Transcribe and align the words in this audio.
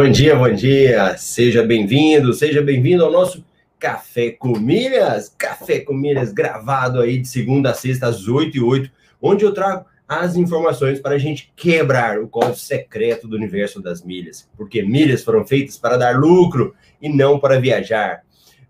Bom 0.00 0.08
dia, 0.12 0.36
bom 0.36 0.54
dia. 0.54 1.16
Seja 1.18 1.60
bem-vindo, 1.60 2.32
seja 2.32 2.62
bem-vindo 2.62 3.04
ao 3.04 3.10
nosso 3.10 3.44
Café 3.80 4.30
com 4.30 4.56
Milhas. 4.56 5.28
Café 5.36 5.80
com 5.80 5.92
Milhas 5.92 6.32
gravado 6.32 7.00
aí 7.00 7.18
de 7.18 7.26
segunda 7.26 7.72
a 7.72 7.74
sexta 7.74 8.06
às 8.06 8.28
8 8.28 8.58
e 8.58 8.60
8, 8.60 8.88
onde 9.20 9.44
eu 9.44 9.52
trago 9.52 9.86
as 10.06 10.36
informações 10.36 11.00
para 11.00 11.16
a 11.16 11.18
gente 11.18 11.52
quebrar 11.56 12.20
o 12.20 12.28
código 12.28 12.54
secreto 12.54 13.26
do 13.26 13.34
universo 13.34 13.82
das 13.82 14.00
milhas. 14.00 14.48
Porque 14.56 14.84
milhas 14.84 15.24
foram 15.24 15.44
feitas 15.44 15.76
para 15.76 15.96
dar 15.96 16.16
lucro 16.16 16.76
e 17.02 17.08
não 17.08 17.40
para 17.40 17.58
viajar. 17.58 18.22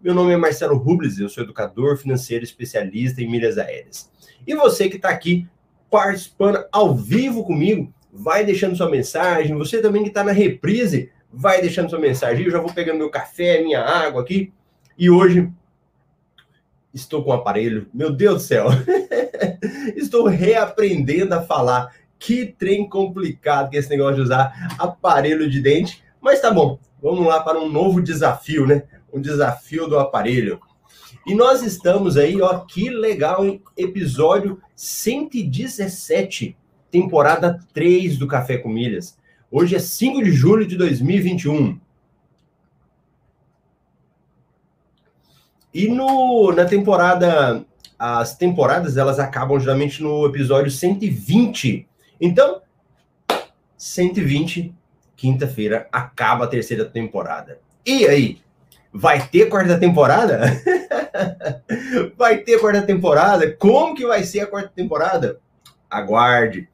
Meu 0.03 0.15
nome 0.15 0.33
é 0.33 0.37
Marcelo 0.39 0.79
Rubles, 0.79 1.19
eu 1.19 1.29
sou 1.29 1.45
educador 1.45 1.99
financeiro 1.99 2.43
especialista 2.43 3.21
em 3.21 3.31
milhas 3.31 3.59
aéreas. 3.59 4.11
E 4.47 4.55
você 4.55 4.89
que 4.89 4.97
está 4.97 5.11
aqui 5.11 5.47
participando 5.91 6.65
ao 6.73 6.97
vivo 6.97 7.45
comigo, 7.45 7.93
vai 8.11 8.47
deixando 8.47 8.77
sua 8.77 8.91
mensagem. 8.91 9.55
Você 9.57 9.83
também 9.83 10.03
que 10.03 10.09
está 10.09 10.25
na 10.25 10.33
reprise, 10.33 11.11
vai 11.39 11.61
deixando 11.61 11.89
sua 11.89 12.01
mensagem. 12.01 12.45
Eu 12.45 12.51
já 12.51 12.59
vou 12.59 12.73
pegando 12.73 12.99
meu 12.99 13.11
café, 13.11 13.63
minha 13.63 13.81
água 13.81 14.23
aqui. 14.23 14.53
E 14.99 15.09
hoje 15.09 15.49
estou 16.93 17.23
com 17.23 17.31
o 17.31 17.33
aparelho. 17.33 17.89
Meu 17.95 18.11
Deus 18.11 18.43
do 18.43 18.47
céu! 18.49 18.67
estou 19.95 20.27
reaprendendo 20.27 21.37
a 21.37 21.43
falar. 21.43 21.95
Que 22.19 22.45
trem 22.45 22.89
complicado 22.89 23.71
que 23.71 23.77
é 23.77 23.79
esse 23.79 23.89
negócio 23.89 24.17
de 24.17 24.23
usar 24.23 24.75
aparelho 24.77 25.49
de 25.49 25.63
dente. 25.63 26.03
Mas 26.21 26.41
tá 26.41 26.51
bom, 26.51 26.81
vamos 27.01 27.25
lá 27.25 27.41
para 27.41 27.61
um 27.61 27.69
novo 27.69 28.03
desafio, 28.03 28.67
né? 28.67 28.83
Um 29.13 29.21
desafio 29.21 29.87
do 29.87 29.97
aparelho. 29.97 30.59
E 31.25 31.37
nós 31.37 31.63
estamos 31.63 32.17
aí, 32.17 32.43
ó, 32.43 32.59
que 32.65 32.91
legal, 32.91 33.47
hein? 33.47 33.63
Episódio 33.77 34.61
117 34.75 36.57
temporada 36.91 37.61
3 37.73 38.19
do 38.19 38.27
Café 38.27 38.59
com 38.59 38.69
Milhas. 38.69 39.17
Hoje 39.51 39.77
é 39.77 39.79
5 39.79 40.23
de 40.23 40.31
julho 40.31 40.67
de 40.67 40.77
2021. 40.77 41.81
E 45.73 45.89
no, 45.89 46.53
na 46.53 46.67
temporada, 46.67 47.65
as 47.99 48.37
temporadas 48.37 48.99
elas 48.99 49.19
acabam 49.19 49.59
geralmente 49.59 50.03
no 50.03 50.27
episódio 50.27 50.71
120. 50.71 51.89
Então, 52.21 52.61
120, 53.77 54.75
quinta-feira, 55.17 55.89
acaba 55.91 56.45
a 56.45 56.49
terceira 56.49 56.85
temporada. 56.85 57.59
E 57.87 58.07
aí, 58.07 58.43
vai 58.93 59.27
ter 59.29 59.49
quarta 59.49 59.79
temporada? 59.79 60.41
vai 62.19 62.37
ter 62.39 62.61
quarta 62.61 62.83
temporada? 62.83 63.51
Como 63.53 63.95
que 63.95 64.07
vai 64.07 64.25
ser 64.25 64.41
a 64.41 64.47
quarta 64.47 64.73
temporada? 64.75 65.41
Aguarde. 65.91 66.69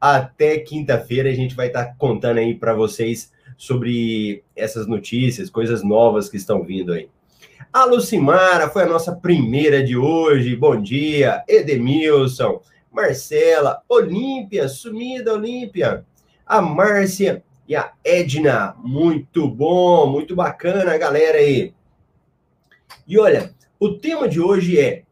Até 0.00 0.58
quinta-feira 0.58 1.30
a 1.30 1.34
gente 1.34 1.54
vai 1.54 1.68
estar 1.68 1.84
tá 1.86 1.94
contando 1.98 2.38
aí 2.38 2.54
para 2.54 2.74
vocês 2.74 3.32
sobre 3.56 4.42
essas 4.56 4.86
notícias, 4.86 5.50
coisas 5.50 5.82
novas 5.82 6.28
que 6.28 6.36
estão 6.36 6.62
vindo 6.62 6.92
aí. 6.92 7.08
A 7.72 7.84
Lucimara 7.84 8.68
foi 8.68 8.82
a 8.82 8.88
nossa 8.88 9.14
primeira 9.14 9.82
de 9.84 9.96
hoje. 9.96 10.56
Bom 10.56 10.80
dia, 10.80 11.44
Edemilson, 11.46 12.60
Marcela, 12.90 13.82
Olímpia, 13.88 14.68
sumida 14.68 15.34
Olímpia, 15.34 16.04
a 16.44 16.60
Márcia 16.60 17.44
e 17.68 17.76
a 17.76 17.92
Edna. 18.02 18.74
Muito 18.78 19.46
bom, 19.46 20.10
muito 20.10 20.34
bacana, 20.34 20.98
galera 20.98 21.38
aí. 21.38 21.72
E 23.06 23.18
olha, 23.18 23.54
o 23.78 23.90
tema 23.90 24.28
de 24.28 24.40
hoje 24.40 24.80
é 24.80 25.04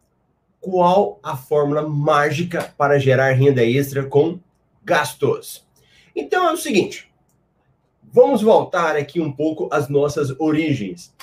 qual 0.60 1.18
a 1.22 1.36
fórmula 1.36 1.86
mágica 1.86 2.74
para 2.76 2.98
gerar 2.98 3.32
renda 3.32 3.64
extra 3.64 4.04
com 4.04 4.38
gastos. 4.84 5.66
Então 6.14 6.48
é 6.48 6.52
o 6.52 6.56
seguinte, 6.56 7.10
vamos 8.12 8.42
voltar 8.42 8.96
aqui 8.96 9.20
um 9.20 9.30
pouco 9.30 9.68
às 9.72 9.88
nossas 9.88 10.38
origens. 10.40 11.14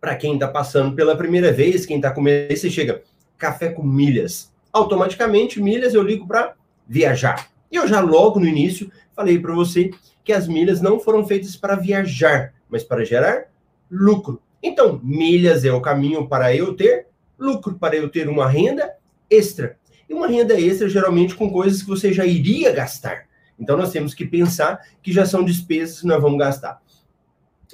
Para 0.00 0.16
quem 0.16 0.34
está 0.34 0.48
passando 0.48 0.94
pela 0.94 1.16
primeira 1.16 1.52
vez, 1.52 1.86
quem 1.86 1.96
está 1.96 2.10
comendo, 2.10 2.50
aí 2.50 2.56
você 2.56 2.68
chega, 2.68 3.02
café 3.38 3.70
com 3.70 3.82
milhas. 3.82 4.52
Automaticamente, 4.72 5.62
milhas 5.62 5.94
eu 5.94 6.02
ligo 6.02 6.26
para 6.26 6.54
viajar. 6.86 7.48
E 7.70 7.76
eu 7.76 7.86
já 7.88 8.00
logo 8.00 8.40
no 8.40 8.46
início 8.46 8.90
falei 9.14 9.38
para 9.38 9.54
você 9.54 9.90
que 10.22 10.32
as 10.32 10.48
milhas 10.48 10.80
não 10.80 10.98
foram 10.98 11.24
feitas 11.26 11.54
para 11.54 11.76
viajar, 11.76 12.52
mas 12.68 12.82
para 12.82 13.04
gerar 13.04 13.44
lucro. 13.90 14.40
Então, 14.62 15.00
milhas 15.02 15.64
é 15.64 15.72
o 15.72 15.80
caminho 15.80 16.26
para 16.26 16.54
eu 16.54 16.74
ter 16.74 17.06
lucro 17.38 17.74
para 17.74 17.96
eu 17.96 18.08
ter 18.08 18.28
uma 18.28 18.48
renda 18.48 18.94
extra. 19.30 19.78
E 20.08 20.14
uma 20.14 20.26
renda 20.26 20.58
extra 20.60 20.88
geralmente 20.88 21.34
com 21.34 21.50
coisas 21.50 21.82
que 21.82 21.88
você 21.88 22.12
já 22.12 22.24
iria 22.24 22.72
gastar. 22.72 23.26
Então 23.58 23.76
nós 23.76 23.92
temos 23.92 24.14
que 24.14 24.24
pensar 24.24 24.80
que 25.02 25.12
já 25.12 25.24
são 25.24 25.44
despesas 25.44 26.00
que 26.00 26.06
nós 26.06 26.20
vamos 26.20 26.38
gastar. 26.38 26.82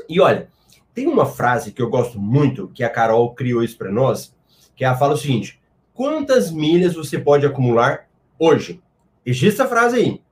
E 0.09 0.20
olha, 0.20 0.49
tem 0.94 1.06
uma 1.06 1.26
frase 1.26 1.72
que 1.72 1.81
eu 1.81 1.88
gosto 1.88 2.19
muito, 2.19 2.69
que 2.69 2.84
a 2.84 2.91
Carol 2.91 3.34
criou 3.34 3.62
isso 3.62 3.76
para 3.76 3.91
nós, 3.91 4.34
que 4.76 4.84
ela 4.84 4.97
fala 4.97 5.15
o 5.15 5.16
seguinte: 5.16 5.60
quantas 5.94 6.50
milhas 6.50 6.94
você 6.94 7.19
pode 7.19 7.47
acumular 7.47 8.09
hoje? 8.38 8.82
Registra 9.25 9.65
a 9.65 9.69
frase 9.69 9.97
aí. 9.97 10.22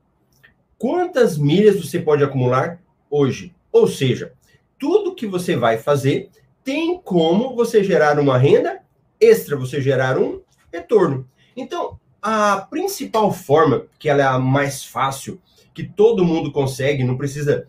Quantas 0.78 1.36
milhas 1.36 1.84
você 1.84 1.98
pode 1.98 2.22
acumular 2.22 2.80
hoje? 3.10 3.54
Ou 3.72 3.86
seja, 3.86 4.32
tudo 4.78 5.14
que 5.14 5.26
você 5.26 5.56
vai 5.56 5.76
fazer 5.76 6.30
tem 6.64 7.00
como 7.00 7.54
você 7.54 7.82
gerar 7.82 8.18
uma 8.18 8.38
renda 8.38 8.77
extra 9.20 9.56
você 9.56 9.80
gerar 9.80 10.18
um 10.18 10.40
retorno. 10.72 11.28
Então, 11.56 11.98
a 12.22 12.66
principal 12.70 13.32
forma, 13.32 13.86
que 13.98 14.08
ela 14.08 14.22
é 14.22 14.26
a 14.26 14.38
mais 14.38 14.84
fácil, 14.84 15.40
que 15.72 15.84
todo 15.84 16.24
mundo 16.24 16.52
consegue, 16.52 17.04
não 17.04 17.16
precisa 17.16 17.68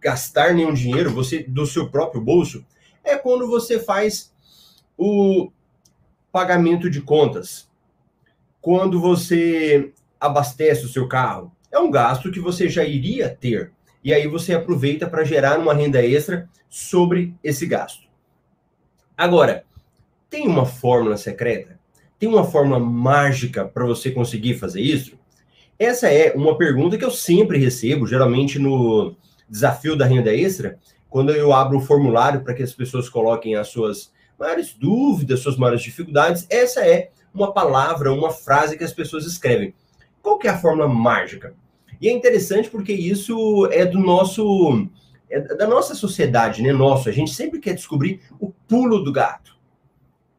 gastar 0.00 0.54
nenhum 0.54 0.72
dinheiro, 0.72 1.10
você 1.10 1.42
do 1.42 1.66
seu 1.66 1.90
próprio 1.90 2.20
bolso, 2.20 2.64
é 3.04 3.16
quando 3.16 3.46
você 3.46 3.78
faz 3.78 4.32
o 4.96 5.50
pagamento 6.32 6.90
de 6.90 7.00
contas. 7.00 7.68
Quando 8.60 9.00
você 9.00 9.92
abastece 10.20 10.84
o 10.84 10.88
seu 10.88 11.06
carro, 11.06 11.52
é 11.70 11.78
um 11.78 11.90
gasto 11.90 12.30
que 12.30 12.40
você 12.40 12.68
já 12.68 12.84
iria 12.84 13.28
ter. 13.28 13.72
E 14.02 14.12
aí 14.12 14.26
você 14.26 14.54
aproveita 14.54 15.08
para 15.08 15.24
gerar 15.24 15.58
uma 15.58 15.74
renda 15.74 16.04
extra 16.04 16.48
sobre 16.68 17.34
esse 17.42 17.66
gasto. 17.66 18.06
Agora, 19.16 19.64
tem 20.30 20.46
uma 20.46 20.66
fórmula 20.66 21.16
secreta? 21.16 21.78
Tem 22.18 22.28
uma 22.28 22.44
fórmula 22.44 22.78
mágica 22.78 23.64
para 23.64 23.86
você 23.86 24.10
conseguir 24.10 24.54
fazer 24.54 24.80
isso? 24.80 25.18
Essa 25.78 26.08
é 26.08 26.32
uma 26.34 26.58
pergunta 26.58 26.98
que 26.98 27.04
eu 27.04 27.10
sempre 27.10 27.58
recebo, 27.58 28.06
geralmente 28.06 28.58
no 28.58 29.14
desafio 29.48 29.96
da 29.96 30.04
renda 30.04 30.34
extra, 30.34 30.78
quando 31.08 31.30
eu 31.30 31.52
abro 31.52 31.78
o 31.78 31.80
formulário 31.80 32.42
para 32.42 32.52
que 32.52 32.62
as 32.62 32.72
pessoas 32.72 33.08
coloquem 33.08 33.54
as 33.54 33.68
suas 33.68 34.12
maiores 34.38 34.74
dúvidas, 34.74 35.40
suas 35.40 35.56
maiores 35.56 35.82
dificuldades. 35.82 36.46
Essa 36.50 36.86
é 36.86 37.10
uma 37.32 37.52
palavra, 37.52 38.12
uma 38.12 38.30
frase 38.30 38.76
que 38.76 38.84
as 38.84 38.92
pessoas 38.92 39.24
escrevem. 39.24 39.72
Qual 40.20 40.38
que 40.38 40.48
é 40.48 40.50
a 40.50 40.58
fórmula 40.58 40.88
mágica? 40.88 41.54
E 42.00 42.08
é 42.08 42.12
interessante 42.12 42.68
porque 42.68 42.92
isso 42.92 43.66
é 43.72 43.84
do 43.84 43.98
nosso 43.98 44.86
é 45.30 45.40
da 45.40 45.66
nossa 45.66 45.94
sociedade, 45.94 46.62
né? 46.62 46.72
Nosso, 46.72 47.08
a 47.08 47.12
gente 47.12 47.34
sempre 47.34 47.60
quer 47.60 47.74
descobrir 47.74 48.20
o 48.40 48.50
pulo 48.66 49.04
do 49.04 49.12
gato 49.12 49.57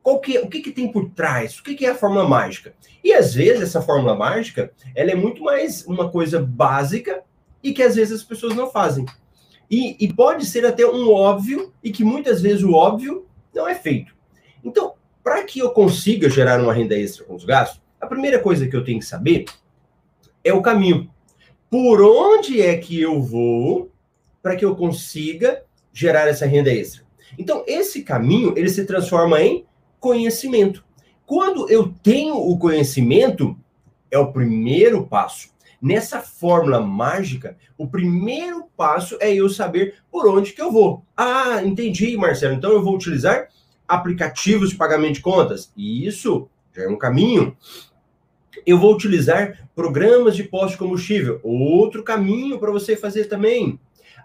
qual 0.01 0.19
que, 0.19 0.37
o 0.39 0.47
que, 0.47 0.61
que 0.61 0.71
tem 0.71 0.91
por 0.91 1.09
trás, 1.09 1.59
o 1.59 1.63
que, 1.63 1.75
que 1.75 1.85
é 1.85 1.89
a 1.89 1.95
fórmula 1.95 2.27
mágica. 2.27 2.73
E 3.03 3.13
às 3.13 3.33
vezes 3.33 3.61
essa 3.61 3.81
fórmula 3.81 4.15
mágica 4.15 4.71
ela 4.95 5.11
é 5.11 5.15
muito 5.15 5.43
mais 5.43 5.85
uma 5.85 6.09
coisa 6.09 6.41
básica 6.41 7.21
e 7.63 7.73
que 7.73 7.83
às 7.83 7.95
vezes 7.95 8.21
as 8.21 8.23
pessoas 8.23 8.55
não 8.55 8.69
fazem. 8.69 9.05
E, 9.69 9.95
e 9.99 10.11
pode 10.11 10.45
ser 10.45 10.65
até 10.65 10.85
um 10.85 11.11
óbvio 11.11 11.71
e 11.83 11.91
que 11.91 12.03
muitas 12.03 12.41
vezes 12.41 12.63
o 12.63 12.73
óbvio 12.73 13.27
não 13.53 13.67
é 13.67 13.75
feito. 13.75 14.15
Então, 14.63 14.93
para 15.23 15.43
que 15.43 15.59
eu 15.59 15.69
consiga 15.71 16.29
gerar 16.29 16.59
uma 16.61 16.73
renda 16.73 16.97
extra 16.97 17.23
com 17.23 17.35
os 17.35 17.45
gastos, 17.45 17.81
a 18.01 18.07
primeira 18.07 18.39
coisa 18.39 18.67
que 18.67 18.75
eu 18.75 18.83
tenho 18.83 18.99
que 18.99 19.05
saber 19.05 19.45
é 20.43 20.53
o 20.53 20.61
caminho. 20.61 21.09
Por 21.69 22.01
onde 22.01 22.61
é 22.61 22.75
que 22.77 22.99
eu 22.99 23.21
vou 23.21 23.91
para 24.41 24.55
que 24.55 24.65
eu 24.65 24.75
consiga 24.75 25.63
gerar 25.93 26.27
essa 26.27 26.45
renda 26.45 26.73
extra? 26.73 27.03
Então, 27.37 27.63
esse 27.67 28.01
caminho, 28.01 28.53
ele 28.57 28.69
se 28.69 28.85
transforma 28.85 29.39
em 29.39 29.65
conhecimento. 29.99 30.83
Quando 31.25 31.69
eu 31.69 31.93
tenho 32.01 32.35
o 32.35 32.57
conhecimento, 32.57 33.57
é 34.09 34.17
o 34.17 34.31
primeiro 34.31 35.05
passo. 35.05 35.49
Nessa 35.81 36.19
fórmula 36.19 36.81
mágica, 36.81 37.55
o 37.77 37.87
primeiro 37.87 38.65
passo 38.75 39.17
é 39.21 39.33
eu 39.33 39.47
saber 39.47 39.95
por 40.11 40.27
onde 40.27 40.51
que 40.51 40.61
eu 40.61 40.71
vou. 40.71 41.05
Ah, 41.15 41.63
entendi, 41.63 42.17
Marcelo. 42.17 42.55
Então 42.55 42.71
eu 42.71 42.83
vou 42.83 42.95
utilizar 42.95 43.47
aplicativos 43.87 44.71
de 44.71 44.75
pagamento 44.75 45.15
de 45.15 45.21
contas. 45.21 45.71
Isso 45.77 46.49
já 46.75 46.83
é 46.83 46.87
um 46.87 46.97
caminho. 46.97 47.55
Eu 48.65 48.77
vou 48.77 48.93
utilizar 48.93 49.69
programas 49.73 50.35
de 50.35 50.43
posto 50.43 50.71
de 50.71 50.77
combustível. 50.77 51.39
Outro 51.43 52.03
caminho 52.03 52.59
para 52.59 52.71
você 52.71 52.97
fazer 52.97 53.25
também. 53.25 53.79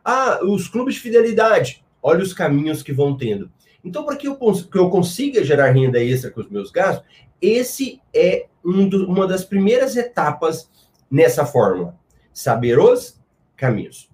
Ah, 0.04 0.40
os 0.42 0.68
clubes 0.68 0.96
de 0.96 1.00
fidelidade. 1.00 1.84
Olha 2.02 2.22
os 2.22 2.34
caminhos 2.34 2.82
que 2.82 2.92
vão 2.92 3.16
tendo. 3.16 3.50
Então, 3.84 4.04
para 4.04 4.16
que 4.16 4.26
eu, 4.26 4.36
que 4.36 4.78
eu 4.78 4.88
consiga 4.88 5.44
gerar 5.44 5.70
renda 5.70 6.02
extra 6.02 6.30
com 6.30 6.40
os 6.40 6.48
meus 6.48 6.70
gastos, 6.70 7.04
esse 7.40 8.00
é 8.14 8.46
um 8.64 8.88
do, 8.88 9.06
uma 9.06 9.26
das 9.26 9.44
primeiras 9.44 9.94
etapas 9.96 10.70
nessa 11.10 11.44
fórmula. 11.44 11.94
Saber 12.32 12.78
os 12.78 13.20
caminhos. 13.56 14.08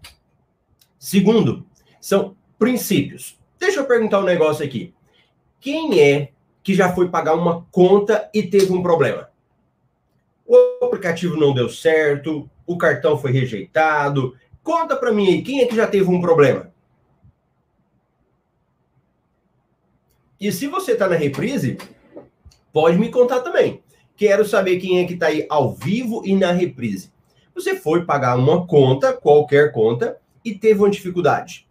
Segundo, 0.98 1.64
são 2.00 2.36
princípios. 2.58 3.38
Deixa 3.58 3.80
eu 3.80 3.86
perguntar 3.86 4.20
um 4.20 4.24
negócio 4.24 4.64
aqui. 4.64 4.92
Quem 5.60 6.00
é 6.00 6.32
que 6.62 6.74
já 6.74 6.92
foi 6.92 7.08
pagar 7.08 7.34
uma 7.34 7.66
conta 7.70 8.28
e 8.34 8.42
teve 8.42 8.72
um 8.72 8.82
problema? 8.82 9.30
O 10.46 10.84
aplicativo 10.84 11.36
não 11.36 11.54
deu 11.54 11.68
certo, 11.68 12.50
o 12.66 12.76
cartão 12.76 13.16
foi 13.16 13.30
rejeitado. 13.30 14.36
Conta 14.62 14.96
para 14.96 15.12
mim 15.12 15.28
aí, 15.28 15.42
quem 15.42 15.60
é 15.60 15.66
que 15.66 15.76
já 15.76 15.86
teve 15.86 16.10
um 16.10 16.20
problema? 16.20 16.72
E 20.40 20.50
se 20.50 20.66
você 20.66 20.92
está 20.92 21.06
na 21.06 21.16
reprise, 21.16 21.76
pode 22.72 22.98
me 22.98 23.10
contar 23.10 23.40
também. 23.40 23.82
Quero 24.16 24.42
saber 24.46 24.78
quem 24.78 24.98
é 24.98 25.04
que 25.04 25.12
está 25.12 25.26
aí 25.26 25.46
ao 25.50 25.74
vivo 25.74 26.22
e 26.24 26.34
na 26.34 26.50
reprise. 26.50 27.12
Você 27.54 27.76
foi 27.76 28.06
pagar 28.06 28.38
uma 28.38 28.66
conta, 28.66 29.12
qualquer 29.12 29.70
conta, 29.70 30.16
e 30.42 30.54
teve 30.54 30.80
uma 30.80 30.88
dificuldade. 30.88 31.68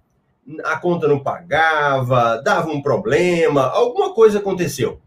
A 0.64 0.78
conta 0.78 1.08
não 1.08 1.20
pagava, 1.20 2.42
dava 2.44 2.70
um 2.70 2.82
problema, 2.82 3.64
alguma 3.64 4.14
coisa 4.14 4.38
aconteceu. 4.38 5.02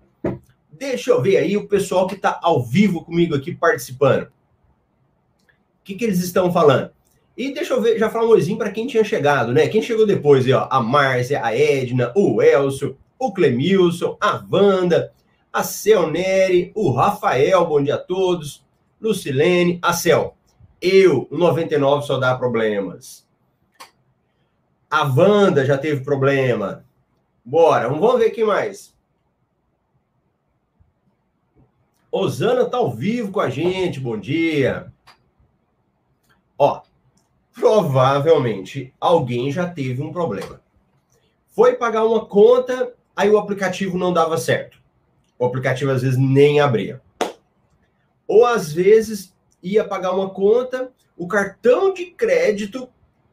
Deixa 0.73 1.13
eu 1.13 1.23
ver 1.23 1.37
aí 1.37 1.57
o 1.57 1.69
pessoal 1.69 2.09
que 2.09 2.15
está 2.17 2.41
ao 2.43 2.65
vivo 2.65 3.05
comigo 3.05 3.37
aqui 3.37 3.55
participando. 3.55 4.25
O 4.25 5.85
que, 5.85 5.95
que 5.95 6.05
eles 6.05 6.19
estão 6.19 6.53
falando? 6.53 6.91
E 7.37 7.55
deixa 7.55 7.75
eu 7.75 7.81
ver, 7.81 7.97
já 7.99 8.11
falar 8.11 8.25
um 8.25 8.31
oizinho 8.31 8.59
para 8.59 8.73
quem 8.73 8.89
tinha 8.89 9.05
chegado, 9.05 9.53
né? 9.53 9.69
Quem 9.69 9.81
chegou 9.81 10.05
depois, 10.05 10.45
aí, 10.45 10.53
ó, 10.53 10.67
a 10.69 10.81
Márcia, 10.81 11.45
a 11.45 11.57
Edna, 11.57 12.13
o 12.17 12.43
Elcio, 12.43 12.97
o 13.23 13.33
Clemilson, 13.33 14.17
a 14.21 14.45
Wanda, 14.51 15.13
a 15.53 15.63
Celneri, 15.63 16.73
o 16.75 16.91
Rafael, 16.91 17.65
bom 17.65 17.81
dia 17.81 17.95
a 17.95 17.99
todos, 17.99 18.67
Lucilene, 19.01 19.79
a 19.81 19.93
Cel. 19.93 20.37
Eu, 20.81 21.29
o 21.31 21.39
99 21.39 22.05
só 22.05 22.19
dá 22.19 22.37
problemas. 22.37 23.25
A 24.91 25.05
Wanda 25.05 25.65
já 25.65 25.79
teve 25.79 26.03
problema. 26.03 26.85
Bora, 27.45 27.89
vamos 27.89 28.19
ver 28.19 28.31
quem 28.31 28.45
mais. 28.45 28.93
Osana 32.11 32.65
tá 32.65 32.79
ao 32.79 32.91
vivo 32.91 33.31
com 33.31 33.41
a 33.41 33.49
gente, 33.49 34.01
bom 34.01 34.19
dia. 34.19 34.93
Ó, 36.59 36.83
provavelmente 37.55 38.93
alguém 39.01 39.53
já 39.53 39.71
teve 39.71 40.03
um 40.03 40.13
problema. 40.13 40.61
Foi 41.47 41.75
pagar 41.75 42.05
uma 42.05 42.27
conta 42.27 42.93
Aí 43.17 43.29
o 43.29 43.39
aplicativo 43.39 43.99
não 43.99 44.13
dava 44.13 44.39
certo. 44.39 44.79
O 45.39 45.45
aplicativo 45.45 45.91
às 45.91 46.03
vezes 46.03 46.19
nem 46.19 46.61
abria. 46.61 47.01
Ou 48.27 48.47
às 48.47 48.73
vezes 48.73 49.35
ia 49.63 49.85
pagar 49.85 50.13
uma 50.13 50.31
conta, 50.31 50.91
o 51.17 51.27
cartão 51.27 51.93
de 51.93 52.07
crédito 52.07 52.89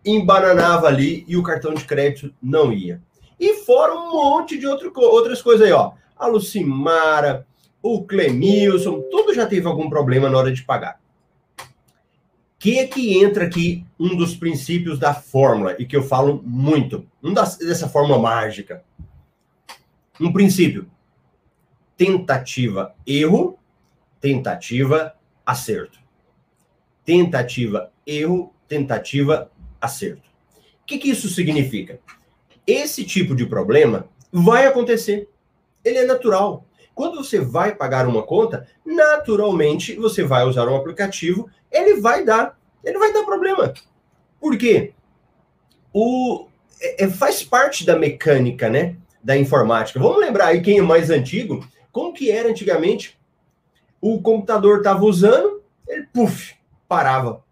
embananava 0.05 0.87
ali 0.87 1.23
e 1.27 1.37
o 1.37 1.43
cartão 1.43 1.73
de 1.73 1.85
crédito 1.85 2.33
não 2.41 2.71
ia. 2.71 3.01
E 3.39 3.55
fora 3.63 3.93
um 3.93 4.11
monte 4.11 4.57
de 4.57 4.67
outro, 4.67 4.91
outras 4.95 5.41
coisas 5.41 5.65
aí, 5.65 5.71
ó. 5.71 5.93
A 6.17 6.27
Lucimara, 6.27 7.47
o 7.81 8.03
Clemilson, 8.03 9.01
tudo 9.09 9.33
já 9.33 9.45
teve 9.45 9.67
algum 9.67 9.89
problema 9.89 10.29
na 10.29 10.37
hora 10.37 10.51
de 10.51 10.63
pagar. 10.63 10.99
Que 12.57 12.79
é 12.79 12.87
que 12.87 13.17
entra 13.17 13.45
aqui 13.45 13.85
um 13.97 14.17
dos 14.17 14.35
princípios 14.35 14.99
da 14.99 15.13
fórmula 15.13 15.75
e 15.79 15.85
que 15.85 15.95
eu 15.95 16.03
falo 16.03 16.43
muito, 16.45 17.07
um 17.23 17.33
das, 17.33 17.57
dessa 17.57 17.87
fórmula 17.87 18.19
mágica. 18.19 18.83
Um 20.19 20.33
princípio: 20.33 20.89
tentativa, 21.95 22.93
erro, 23.05 23.57
tentativa, 24.19 25.15
acerto. 25.45 25.99
Tentativa, 27.05 27.91
erro, 28.05 28.53
tentativa, 28.67 29.49
acerto. 29.79 30.29
O 30.81 30.85
que, 30.85 30.97
que 30.97 31.09
isso 31.09 31.29
significa? 31.29 31.99
Esse 32.67 33.03
tipo 33.03 33.35
de 33.35 33.45
problema 33.45 34.07
vai 34.31 34.65
acontecer. 34.65 35.29
Ele 35.83 35.99
é 35.99 36.05
natural. 36.05 36.65
Quando 36.93 37.23
você 37.23 37.39
vai 37.39 37.73
pagar 37.73 38.07
uma 38.07 38.23
conta, 38.23 38.67
naturalmente 38.85 39.95
você 39.95 40.23
vai 40.23 40.43
usar 40.43 40.67
um 40.67 40.75
aplicativo, 40.75 41.49
ele 41.71 42.01
vai 42.01 42.25
dar, 42.25 42.59
ele 42.83 42.99
vai 42.99 43.13
dar 43.13 43.23
problema. 43.23 43.73
Por 44.39 44.57
quê? 44.57 44.93
O, 45.93 46.47
é, 46.81 47.05
é 47.05 47.09
faz 47.09 47.41
parte 47.41 47.85
da 47.85 47.97
mecânica, 47.97 48.69
né? 48.69 48.97
Da 49.23 49.37
informática. 49.37 49.99
Vamos 49.99 50.19
lembrar 50.19 50.47
aí 50.47 50.61
quem 50.61 50.79
é 50.79 50.81
mais 50.81 51.09
antigo, 51.09 51.65
como 51.91 52.13
que 52.13 52.31
era 52.31 52.49
antigamente? 52.49 53.19
O 54.01 54.21
computador 54.21 54.77
estava 54.77 55.03
usando, 55.03 55.61
ele 55.87 56.07
puf, 56.13 56.55
parava. 56.87 57.43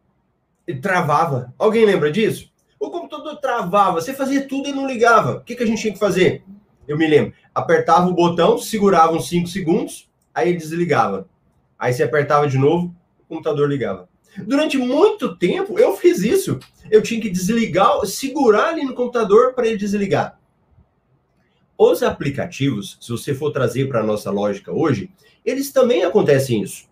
Ele 0.66 0.80
travava. 0.80 1.54
Alguém 1.58 1.86
lembra 1.86 2.12
disso? 2.12 2.52
O 2.80 2.90
computador 2.90 3.38
travava, 3.38 4.02
você 4.02 4.14
fazia 4.14 4.48
tudo 4.48 4.70
e 4.70 4.74
não 4.74 4.88
ligava. 4.88 5.38
O 5.38 5.42
que, 5.42 5.56
que 5.56 5.64
a 5.64 5.66
gente 5.66 5.82
tinha 5.82 5.94
que 5.94 6.00
fazer? 6.00 6.44
Eu 6.88 6.98
me 6.98 7.08
lembro. 7.08 7.34
Apertava 7.54 8.08
o 8.08 8.14
botão, 8.14 8.58
segurava 8.58 9.14
uns 9.14 9.28
5 9.28 9.48
segundos, 9.48 10.10
aí 10.34 10.50
ele 10.50 10.58
desligava. 10.58 11.28
Aí 11.78 11.94
você 11.94 12.04
apertava 12.04 12.48
de 12.48 12.58
novo, 12.58 12.96
o 13.20 13.36
computador 13.36 13.68
ligava. 13.68 14.08
Durante 14.46 14.78
muito 14.78 15.36
tempo 15.36 15.80
eu 15.80 15.98
fiz 15.98 16.20
isso. 16.20 16.60
Eu 16.90 17.02
tinha 17.02 17.20
que 17.20 17.30
desligar, 17.30 18.06
segurar 18.06 18.70
ali 18.70 18.84
no 18.84 18.94
computador 18.94 19.54
para 19.54 19.68
ele 19.68 19.78
desligar. 19.78 20.40
Os 21.78 22.02
aplicativos, 22.02 22.98
se 23.00 23.12
você 23.12 23.34
for 23.34 23.52
trazer 23.52 23.88
para 23.88 24.00
a 24.00 24.04
nossa 24.04 24.32
lógica 24.32 24.72
hoje, 24.72 25.12
eles 25.46 25.72
também 25.72 26.04
acontecem 26.04 26.62
isso. 26.62 26.88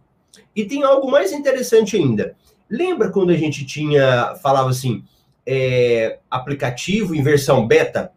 E 0.56 0.64
tem 0.64 0.84
algo 0.84 1.10
mais 1.10 1.32
interessante 1.32 1.96
ainda. 1.96 2.36
Lembra 2.70 3.12
quando 3.12 3.32
a 3.32 3.38
gente 3.38 3.66
tinha, 3.66 4.36
falava 4.36 4.70
assim, 4.70 5.04
é, 5.46 6.20
aplicativo 6.30 7.16
em 7.16 7.24
versão 7.24 7.68
beta? 7.68 8.12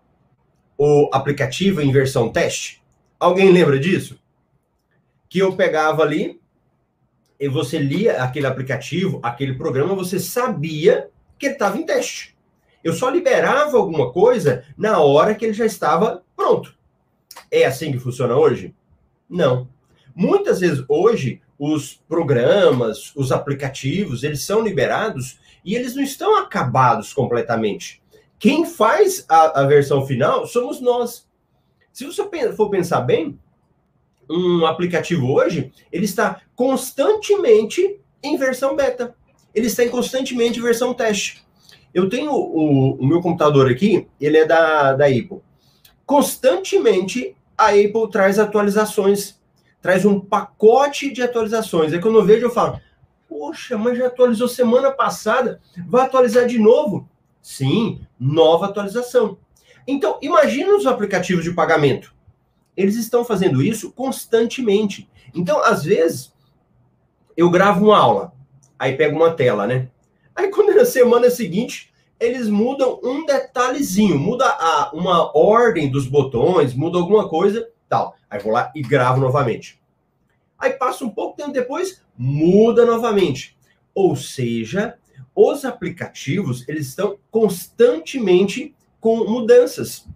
Ou 0.76 1.11
aplicativo 1.12 1.81
em 1.81 1.91
versão 1.91 2.31
teste? 2.31 2.82
Alguém 3.19 3.50
lembra 3.50 3.79
disso? 3.79 4.19
Que 5.29 5.41
eu 5.41 5.56
pegava 5.56 6.03
ali 6.03 6.41
e 7.41 7.49
você 7.49 7.79
lia 7.79 8.23
aquele 8.23 8.47
aplicativo, 8.47 9.21
aquele 9.23 9.55
programa, 9.55 9.95
você 9.95 10.19
sabia 10.19 11.09
que 11.38 11.47
ele 11.47 11.54
estava 11.54 11.78
em 11.78 11.87
teste. 11.87 12.37
Eu 12.83 12.92
só 12.92 13.09
liberava 13.09 13.76
alguma 13.76 14.12
coisa 14.12 14.64
na 14.76 15.00
hora 15.00 15.35
que 15.35 15.45
ele 15.45 15.52
já 15.52 15.66
estava 15.66 16.23
pronto. 16.38 16.78
É 17.50 17.64
assim 17.64 17.90
que 17.90 17.99
funciona 17.99 18.37
hoje? 18.37 18.73
Não. 19.28 19.68
Muitas 20.14 20.61
vezes 20.61 20.85
hoje 20.88 21.42
os 21.59 22.00
programas, 22.09 23.12
os 23.16 23.33
aplicativos, 23.33 24.23
eles 24.23 24.45
são 24.45 24.62
liberados 24.62 25.40
e 25.64 25.75
eles 25.75 25.97
não 25.97 26.02
estão 26.02 26.38
acabados 26.38 27.12
completamente. 27.12 28.00
Quem 28.38 28.64
faz 28.64 29.26
a, 29.28 29.62
a 29.62 29.66
versão 29.66 30.07
final 30.07 30.47
somos 30.47 30.80
nós. 30.80 31.26
Se 31.92 32.07
você 32.07 32.23
for 32.52 32.71
pensar 32.71 33.00
bem, 33.00 33.37
um 34.30 34.64
aplicativo 34.64 35.33
hoje, 35.33 35.73
ele 35.90 36.04
está 36.04 36.42
constantemente 36.54 37.99
em 38.23 38.37
versão 38.37 38.76
beta. 38.76 39.16
Ele 39.54 39.66
está 39.66 39.83
em 39.83 39.88
constantemente 39.88 40.61
em 40.61 40.62
versão 40.62 40.95
teste. 40.95 41.45
Eu 41.92 42.09
tenho 42.09 42.30
o, 42.30 42.92
o, 42.92 43.07
meu 43.07 43.21
computador 43.21 43.68
aqui, 43.71 44.07
ele 44.21 44.37
é 44.37 44.47
da, 44.47 44.92
da 44.92 45.07
Apple. 45.07 45.40
Constantemente 46.09 47.37
a 47.55 47.67
Apple 47.67 48.11
traz 48.11 48.38
atualizações, 48.38 49.38
traz 49.83 50.07
um 50.07 50.19
pacote 50.19 51.12
de 51.12 51.21
atualizações. 51.21 51.93
É 51.93 51.99
quando 51.99 52.19
eu 52.19 52.25
vejo, 52.25 52.47
eu 52.47 52.50
falo, 52.50 52.81
poxa, 53.29 53.77
mas 53.77 53.99
já 53.99 54.07
atualizou 54.07 54.49
semana 54.49 54.91
passada, 54.91 55.61
vai 55.87 56.07
atualizar 56.07 56.47
de 56.47 56.59
novo? 56.59 57.07
Sim, 57.43 58.00
nova 58.19 58.65
atualização. 58.65 59.37
Então, 59.87 60.19
imagina 60.23 60.75
os 60.75 60.87
aplicativos 60.87 61.45
de 61.45 61.53
pagamento. 61.53 62.15
Eles 62.75 62.97
estão 62.97 63.23
fazendo 63.23 63.62
isso 63.62 63.93
constantemente. 63.93 65.07
Então, 65.35 65.62
às 65.62 65.85
vezes, 65.85 66.33
eu 67.37 67.50
gravo 67.50 67.85
uma 67.85 67.99
aula, 67.99 68.33
aí 68.79 68.97
pego 68.97 69.15
uma 69.15 69.35
tela, 69.35 69.67
né? 69.67 69.91
Aí 70.35 70.49
quando 70.49 70.71
é 70.71 70.75
na 70.77 70.87
semana 70.87 71.29
seguinte, 71.29 71.88
eles 72.20 72.48
mudam 72.48 72.98
um 73.02 73.25
detalhezinho, 73.25 74.18
muda 74.18 74.44
a, 74.46 74.90
uma 74.92 75.37
ordem 75.37 75.90
dos 75.90 76.06
botões, 76.06 76.75
muda 76.75 76.98
alguma 76.98 77.28
coisa, 77.28 77.68
tal. 77.88 78.16
Aí 78.28 78.40
vou 78.40 78.52
lá 78.52 78.72
e 78.75 78.82
gravo 78.82 79.20
novamente. 79.20 79.80
Aí 80.58 80.72
passa 80.72 81.04
um 81.04 81.10
pouco 81.10 81.37
tempo 81.37 81.52
depois, 81.52 82.02
muda 82.16 82.84
novamente. 82.84 83.56
Ou 83.94 84.16
seja, 84.16 84.98
os 85.34 85.64
aplicativos, 85.64 86.68
eles 86.68 86.88
estão 86.88 87.18
constantemente 87.30 88.75
com 89.00 89.25
mudanças. 89.25 90.06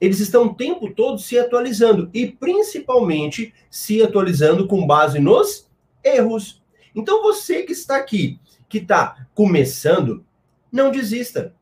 Eles 0.00 0.18
estão 0.18 0.44
o 0.44 0.54
tempo 0.54 0.90
todo 0.94 1.18
se 1.18 1.38
atualizando 1.38 2.08
e 2.14 2.26
principalmente 2.26 3.52
se 3.70 4.02
atualizando 4.02 4.66
com 4.66 4.86
base 4.86 5.18
nos 5.18 5.68
erros. 6.02 6.62
Então 6.94 7.22
você 7.22 7.62
que 7.62 7.72
está 7.72 7.96
aqui 7.96 8.40
que 8.70 8.78
está 8.78 9.26
começando, 9.34 10.24
não 10.70 10.90
desista. 10.90 11.54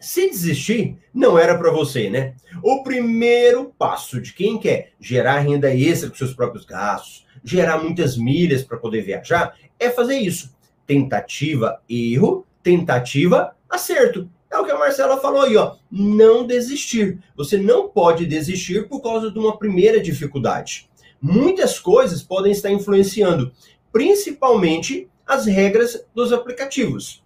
Se 0.00 0.30
desistir, 0.30 0.96
não 1.12 1.38
era 1.38 1.58
para 1.58 1.70
você, 1.70 2.08
né? 2.08 2.34
O 2.62 2.82
primeiro 2.82 3.74
passo 3.78 4.18
de 4.18 4.32
quem 4.32 4.58
quer 4.58 4.92
gerar 4.98 5.40
renda 5.40 5.74
extra 5.74 6.08
com 6.08 6.16
seus 6.16 6.32
próprios 6.32 6.64
gastos, 6.64 7.26
gerar 7.44 7.78
muitas 7.78 8.16
milhas 8.16 8.64
para 8.64 8.78
poder 8.78 9.02
viajar, 9.02 9.54
é 9.78 9.90
fazer 9.90 10.18
isso. 10.18 10.56
Tentativa, 10.86 11.82
erro, 11.88 12.46
tentativa, 12.62 13.54
acerto. 13.68 14.28
É 14.50 14.58
o 14.58 14.64
que 14.64 14.72
a 14.72 14.78
Marcela 14.78 15.20
falou 15.20 15.42
aí, 15.42 15.56
ó. 15.56 15.76
Não 15.90 16.46
desistir. 16.46 17.18
Você 17.36 17.56
não 17.56 17.88
pode 17.88 18.26
desistir 18.26 18.88
por 18.88 19.00
causa 19.00 19.30
de 19.30 19.38
uma 19.38 19.58
primeira 19.58 20.00
dificuldade. 20.00 20.88
Muitas 21.20 21.78
coisas 21.78 22.22
podem 22.22 22.52
estar 22.52 22.70
influenciando, 22.70 23.52
principalmente 23.92 25.08
as 25.26 25.44
regras 25.46 26.04
dos 26.14 26.32
aplicativos. 26.32 27.22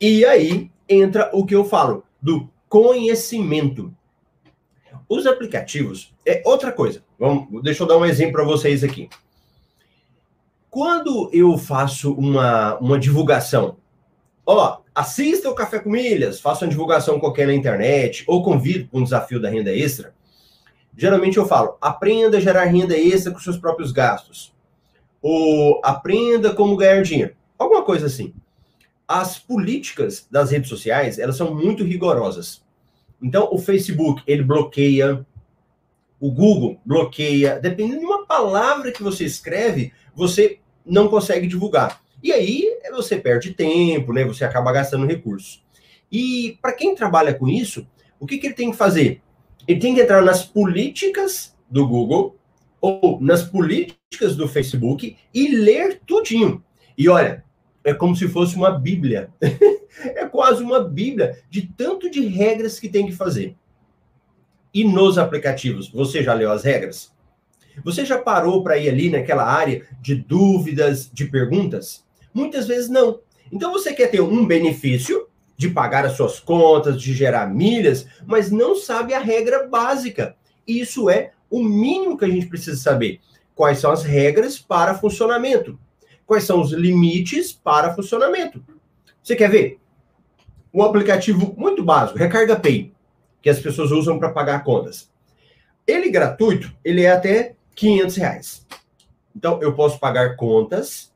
E 0.00 0.24
aí 0.24 0.70
entra 0.88 1.30
o 1.32 1.44
que 1.44 1.54
eu 1.54 1.64
falo 1.64 2.04
do 2.20 2.48
conhecimento. 2.68 3.94
Os 5.08 5.26
aplicativos 5.26 6.14
é 6.26 6.42
outra 6.44 6.72
coisa. 6.72 7.02
Vamos, 7.18 7.62
deixa 7.62 7.82
eu 7.82 7.86
dar 7.86 7.96
um 7.96 8.04
exemplo 8.04 8.32
para 8.32 8.44
vocês 8.44 8.82
aqui. 8.84 9.08
Quando 10.68 11.30
eu 11.32 11.56
faço 11.56 12.12
uma, 12.12 12.76
uma 12.78 12.98
divulgação, 12.98 13.78
ó, 14.44 14.80
assista 14.94 15.48
o 15.48 15.54
Café 15.54 15.78
com 15.78 15.88
Milhas, 15.88 16.40
faço 16.40 16.64
uma 16.64 16.70
divulgação 16.70 17.18
qualquer 17.18 17.46
na 17.46 17.54
internet, 17.54 18.24
ou 18.26 18.42
convido 18.42 18.86
para 18.88 19.00
um 19.00 19.04
desafio 19.04 19.40
da 19.40 19.48
renda 19.48 19.72
extra, 19.72 20.14
geralmente 20.94 21.38
eu 21.38 21.46
falo, 21.46 21.78
aprenda 21.80 22.36
a 22.36 22.40
gerar 22.40 22.64
renda 22.64 22.94
extra 22.94 23.32
com 23.32 23.38
seus 23.38 23.56
próprios 23.56 23.92
gastos. 23.92 24.54
Ou 25.22 25.80
aprenda 25.82 26.52
como 26.52 26.76
ganhar 26.76 27.02
dinheiro. 27.02 27.34
Alguma 27.58 27.82
coisa 27.82 28.06
assim. 28.06 28.34
As 29.08 29.38
políticas 29.38 30.26
das 30.30 30.50
redes 30.50 30.68
sociais, 30.68 31.18
elas 31.18 31.36
são 31.36 31.54
muito 31.54 31.84
rigorosas. 31.84 32.62
Então, 33.22 33.48
o 33.52 33.58
Facebook, 33.58 34.22
ele 34.26 34.42
bloqueia, 34.42 35.24
o 36.18 36.30
Google 36.30 36.80
bloqueia, 36.84 37.58
dependendo 37.60 38.00
de 38.00 38.06
uma 38.06 38.26
palavra 38.26 38.90
que 38.90 39.02
você 39.02 39.24
escreve, 39.24 39.92
você 40.14 40.58
não 40.84 41.08
consegue 41.08 41.46
divulgar. 41.46 42.00
E 42.22 42.32
aí 42.32 42.78
você 42.90 43.16
perde 43.16 43.52
tempo, 43.52 44.12
né? 44.12 44.24
Você 44.24 44.44
acaba 44.44 44.72
gastando 44.72 45.06
recursos. 45.06 45.62
E 46.10 46.58
para 46.62 46.72
quem 46.72 46.94
trabalha 46.94 47.34
com 47.34 47.48
isso, 47.48 47.86
o 48.18 48.26
que, 48.26 48.38
que 48.38 48.46
ele 48.46 48.54
tem 48.54 48.70
que 48.70 48.76
fazer? 48.76 49.20
Ele 49.68 49.80
tem 49.80 49.94
que 49.94 50.00
entrar 50.00 50.22
nas 50.22 50.44
políticas 50.44 51.54
do 51.68 51.86
Google 51.86 52.36
ou 52.80 53.20
nas 53.20 53.42
políticas 53.42 54.36
do 54.36 54.48
Facebook 54.48 55.16
e 55.34 55.48
ler 55.48 56.00
tudinho. 56.06 56.62
E 56.96 57.08
olha, 57.08 57.44
é 57.86 57.94
como 57.94 58.16
se 58.16 58.26
fosse 58.26 58.56
uma 58.56 58.72
Bíblia. 58.72 59.30
é 59.40 60.26
quase 60.26 60.60
uma 60.60 60.80
Bíblia 60.80 61.38
de 61.48 61.62
tanto 61.62 62.10
de 62.10 62.26
regras 62.26 62.80
que 62.80 62.88
tem 62.88 63.06
que 63.06 63.12
fazer. 63.12 63.54
E 64.74 64.82
nos 64.82 65.16
aplicativos, 65.16 65.88
você 65.88 66.20
já 66.20 66.34
leu 66.34 66.50
as 66.50 66.64
regras? 66.64 67.12
Você 67.84 68.04
já 68.04 68.18
parou 68.18 68.64
para 68.64 68.76
ir 68.76 68.88
ali 68.88 69.08
naquela 69.08 69.44
área 69.44 69.86
de 70.02 70.16
dúvidas, 70.16 71.08
de 71.12 71.26
perguntas? 71.26 72.04
Muitas 72.34 72.66
vezes 72.66 72.88
não. 72.88 73.20
Então 73.52 73.72
você 73.72 73.92
quer 73.92 74.10
ter 74.10 74.20
um 74.20 74.44
benefício 74.44 75.28
de 75.56 75.70
pagar 75.70 76.04
as 76.04 76.16
suas 76.16 76.40
contas, 76.40 77.00
de 77.00 77.14
gerar 77.14 77.46
milhas, 77.46 78.04
mas 78.26 78.50
não 78.50 78.74
sabe 78.74 79.14
a 79.14 79.20
regra 79.20 79.68
básica. 79.68 80.34
Isso 80.66 81.08
é 81.08 81.30
o 81.48 81.62
mínimo 81.62 82.18
que 82.18 82.24
a 82.24 82.28
gente 82.28 82.46
precisa 82.46 82.76
saber. 82.76 83.20
Quais 83.54 83.78
são 83.78 83.92
as 83.92 84.02
regras 84.02 84.58
para 84.58 84.98
funcionamento? 84.98 85.78
Quais 86.26 86.44
são 86.44 86.60
os 86.60 86.72
limites 86.72 87.52
para 87.52 87.94
funcionamento? 87.94 88.62
Você 89.22 89.36
quer 89.36 89.48
ver? 89.48 89.80
Um 90.74 90.82
aplicativo 90.82 91.54
muito 91.56 91.82
básico, 91.82 92.18
Recarga 92.18 92.58
Pay, 92.58 92.92
que 93.40 93.48
as 93.48 93.60
pessoas 93.60 93.90
usam 93.92 94.18
para 94.18 94.30
pagar 94.30 94.62
contas. 94.64 95.10
Ele 95.86 96.10
gratuito, 96.10 96.74
ele 96.84 97.02
é 97.02 97.12
até 97.12 97.54
500 97.76 98.16
reais. 98.16 98.66
Então, 99.34 99.62
eu 99.62 99.74
posso 99.74 100.00
pagar 100.00 100.36
contas 100.36 101.12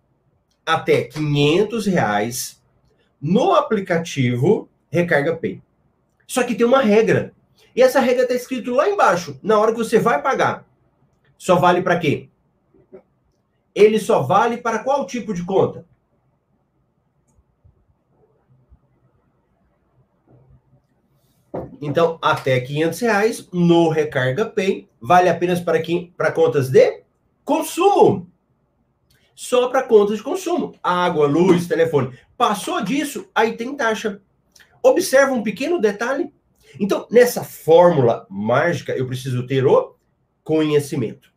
até 0.65 1.03
500 1.03 1.87
reais 1.87 2.63
no 3.21 3.53
aplicativo 3.53 4.69
Recarga 4.89 5.37
Pay. 5.37 5.61
Só 6.27 6.45
que 6.45 6.55
tem 6.55 6.65
uma 6.65 6.81
regra. 6.81 7.33
E 7.75 7.83
essa 7.83 8.01
regra 8.01 8.23
está 8.23 8.35
escrito 8.35 8.73
lá 8.73 8.89
embaixo. 8.89 9.39
Na 9.43 9.59
hora 9.59 9.73
que 9.73 9.79
você 9.79 9.99
vai 9.99 10.23
pagar, 10.23 10.65
só 11.37 11.57
vale 11.57 11.83
para 11.83 11.99
quê? 11.99 12.30
Ele 13.75 13.99
só 13.99 14.23
vale 14.23 14.57
para 14.57 14.81
qual 14.81 15.07
tipo 15.07 15.33
de 15.33 15.45
conta? 15.45 15.87
Então, 21.81 22.19
até 22.21 22.61
500 22.61 23.01
reais 23.01 23.49
no 23.53 23.89
Recarga 23.89 24.45
Pay 24.45 24.89
vale 25.01 25.29
apenas 25.29 25.61
para 25.61 25.81
quem 25.81 26.13
para 26.17 26.31
contas 26.31 26.69
de 26.69 27.03
consumo. 27.45 28.31
Só 29.35 29.69
para 29.69 29.83
contas 29.83 30.19
de 30.19 30.23
consumo. 30.23 30.75
Água, 30.83 31.27
luz, 31.27 31.67
telefone. 31.67 32.17
Passou 32.37 32.83
disso, 32.83 33.29
aí 33.35 33.57
tem 33.57 33.75
taxa. 33.75 34.21
Observa 34.83 35.33
um 35.33 35.43
pequeno 35.43 35.81
detalhe. 35.81 36.33
Então, 36.79 37.07
nessa 37.11 37.43
fórmula 37.43 38.27
mágica, 38.29 38.93
eu 38.93 39.07
preciso 39.07 39.47
ter 39.47 39.67
o 39.67 39.97
conhecimento. 40.45 41.33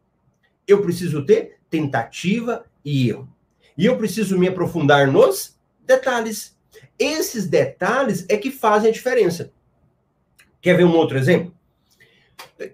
Eu 0.67 0.81
preciso 0.81 1.25
ter 1.25 1.59
tentativa 1.73 2.65
e 2.85 3.09
erro. 3.09 3.27
E 3.75 3.87
eu 3.87 3.97
preciso 3.97 4.37
me 4.37 4.47
aprofundar 4.47 5.11
nos 5.11 5.57
detalhes. 5.83 6.55
Esses 6.99 7.47
detalhes 7.47 8.27
é 8.29 8.37
que 8.37 8.51
fazem 8.51 8.91
a 8.91 8.93
diferença. 8.93 9.51
Quer 10.61 10.77
ver 10.77 10.83
um 10.83 10.95
outro 10.95 11.17
exemplo? 11.17 11.51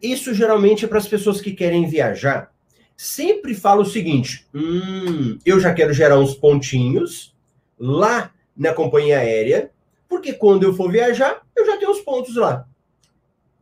Isso 0.03 0.33
geralmente 0.33 0.83
é 0.83 0.87
para 0.89 0.97
as 0.97 1.07
pessoas 1.07 1.39
que 1.39 1.53
querem 1.53 1.87
viajar. 1.87 2.51
Sempre 2.97 3.55
falo 3.55 3.83
o 3.83 3.85
seguinte: 3.85 4.45
hum, 4.53 5.39
eu 5.45 5.61
já 5.61 5.73
quero 5.73 5.93
gerar 5.93 6.19
uns 6.19 6.35
pontinhos 6.35 7.33
lá 7.79 8.33
na 8.55 8.73
companhia 8.73 9.19
aérea, 9.19 9.71
porque 10.09 10.33
quando 10.33 10.63
eu 10.63 10.73
for 10.73 10.91
viajar, 10.91 11.41
eu 11.55 11.65
já 11.65 11.77
tenho 11.77 11.91
os 11.91 12.01
pontos 12.01 12.35
lá. 12.35 12.67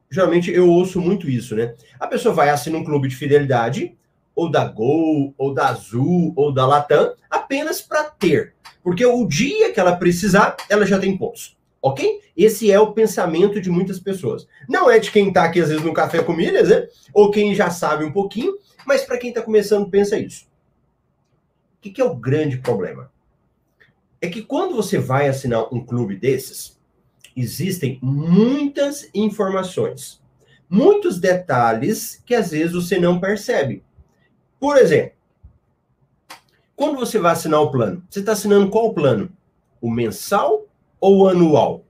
Geralmente 0.09 0.51
eu 0.51 0.67
ouço 0.67 0.99
muito 0.99 1.29
isso, 1.29 1.55
né? 1.55 1.75
A 1.99 2.07
pessoa 2.07 2.33
vai 2.33 2.49
assinar 2.49 2.81
um 2.81 2.83
clube 2.83 3.07
de 3.07 3.15
fidelidade, 3.15 3.95
ou 4.37 4.51
da 4.51 4.63
Gol, 4.65 5.33
ou 5.35 5.51
da 5.51 5.69
Azul, 5.69 6.31
ou 6.35 6.53
da 6.53 6.67
Latam, 6.67 7.15
apenas 7.27 7.81
para 7.81 8.03
ter. 8.03 8.53
Porque 8.83 9.03
o 9.03 9.25
dia 9.25 9.73
que 9.73 9.79
ela 9.79 9.97
precisar, 9.97 10.55
ela 10.69 10.85
já 10.85 10.99
tem 10.99 11.17
pontos. 11.17 11.57
Ok? 11.81 12.21
Esse 12.35 12.71
é 12.71 12.79
o 12.79 12.93
pensamento 12.93 13.59
de 13.59 13.71
muitas 13.71 13.99
pessoas. 13.99 14.47
Não 14.69 14.91
é 14.91 14.99
de 14.99 15.09
quem 15.09 15.29
está 15.29 15.43
aqui, 15.43 15.59
às 15.59 15.69
vezes, 15.69 15.83
no 15.83 15.91
café 15.91 16.21
com 16.21 16.33
milhas, 16.33 16.69
né? 16.69 16.87
Ou 17.11 17.31
quem 17.31 17.55
já 17.55 17.71
sabe 17.71 18.05
um 18.05 18.11
pouquinho, 18.11 18.55
mas 18.85 19.03
para 19.03 19.17
quem 19.17 19.29
está 19.29 19.41
começando, 19.41 19.89
pensa 19.89 20.19
isso. 20.19 20.45
O 21.77 21.81
que, 21.81 21.89
que 21.89 22.01
é 22.01 22.05
o 22.05 22.15
grande 22.15 22.57
problema? 22.57 23.11
É 24.21 24.29
que 24.29 24.43
quando 24.43 24.75
você 24.75 24.99
vai 24.99 25.27
assinar 25.27 25.73
um 25.73 25.83
clube 25.83 26.15
desses, 26.15 26.77
existem 27.35 27.97
muitas 28.03 29.09
informações, 29.15 30.21
muitos 30.69 31.19
detalhes 31.19 32.21
que 32.23 32.35
às 32.35 32.51
vezes 32.51 32.73
você 32.73 32.99
não 32.99 33.19
percebe. 33.19 33.83
Por 34.59 34.77
exemplo, 34.77 35.17
quando 36.75 36.97
você 36.97 37.19
vai 37.19 37.31
assinar 37.31 37.61
o 37.61 37.71
plano, 37.71 38.03
você 38.09 38.19
está 38.19 38.33
assinando 38.33 38.69
qual 38.69 38.93
plano? 38.93 39.31
O 39.81 39.89
mensal 39.89 40.65
ou 40.99 41.27
anual? 41.27 41.83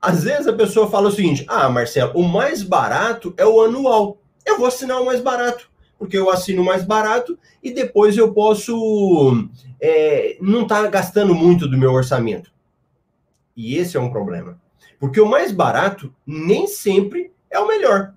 Às 0.00 0.24
vezes 0.24 0.46
a 0.46 0.52
pessoa 0.52 0.88
fala 0.88 1.08
o 1.08 1.12
seguinte: 1.12 1.44
ah, 1.48 1.68
Marcelo, 1.68 2.12
o 2.14 2.22
mais 2.22 2.62
barato 2.62 3.34
é 3.36 3.44
o 3.44 3.60
anual. 3.62 4.18
Eu 4.44 4.58
vou 4.58 4.66
assinar 4.66 5.00
o 5.00 5.06
mais 5.06 5.20
barato, 5.20 5.68
porque 5.98 6.16
eu 6.16 6.30
assino 6.30 6.62
o 6.62 6.64
mais 6.64 6.84
barato 6.84 7.38
e 7.62 7.72
depois 7.72 8.16
eu 8.16 8.32
posso 8.32 9.48
é, 9.80 10.36
não 10.40 10.62
estar 10.62 10.84
tá 10.84 10.88
gastando 10.88 11.34
muito 11.34 11.68
do 11.68 11.76
meu 11.76 11.92
orçamento. 11.92 12.52
E 13.56 13.76
esse 13.76 13.96
é 13.96 14.00
um 14.00 14.10
problema. 14.10 14.60
Porque 15.00 15.20
o 15.20 15.28
mais 15.28 15.50
barato 15.50 16.14
nem 16.26 16.66
sempre 16.66 17.32
é 17.50 17.58
o 17.58 17.66
melhor. 17.66 18.14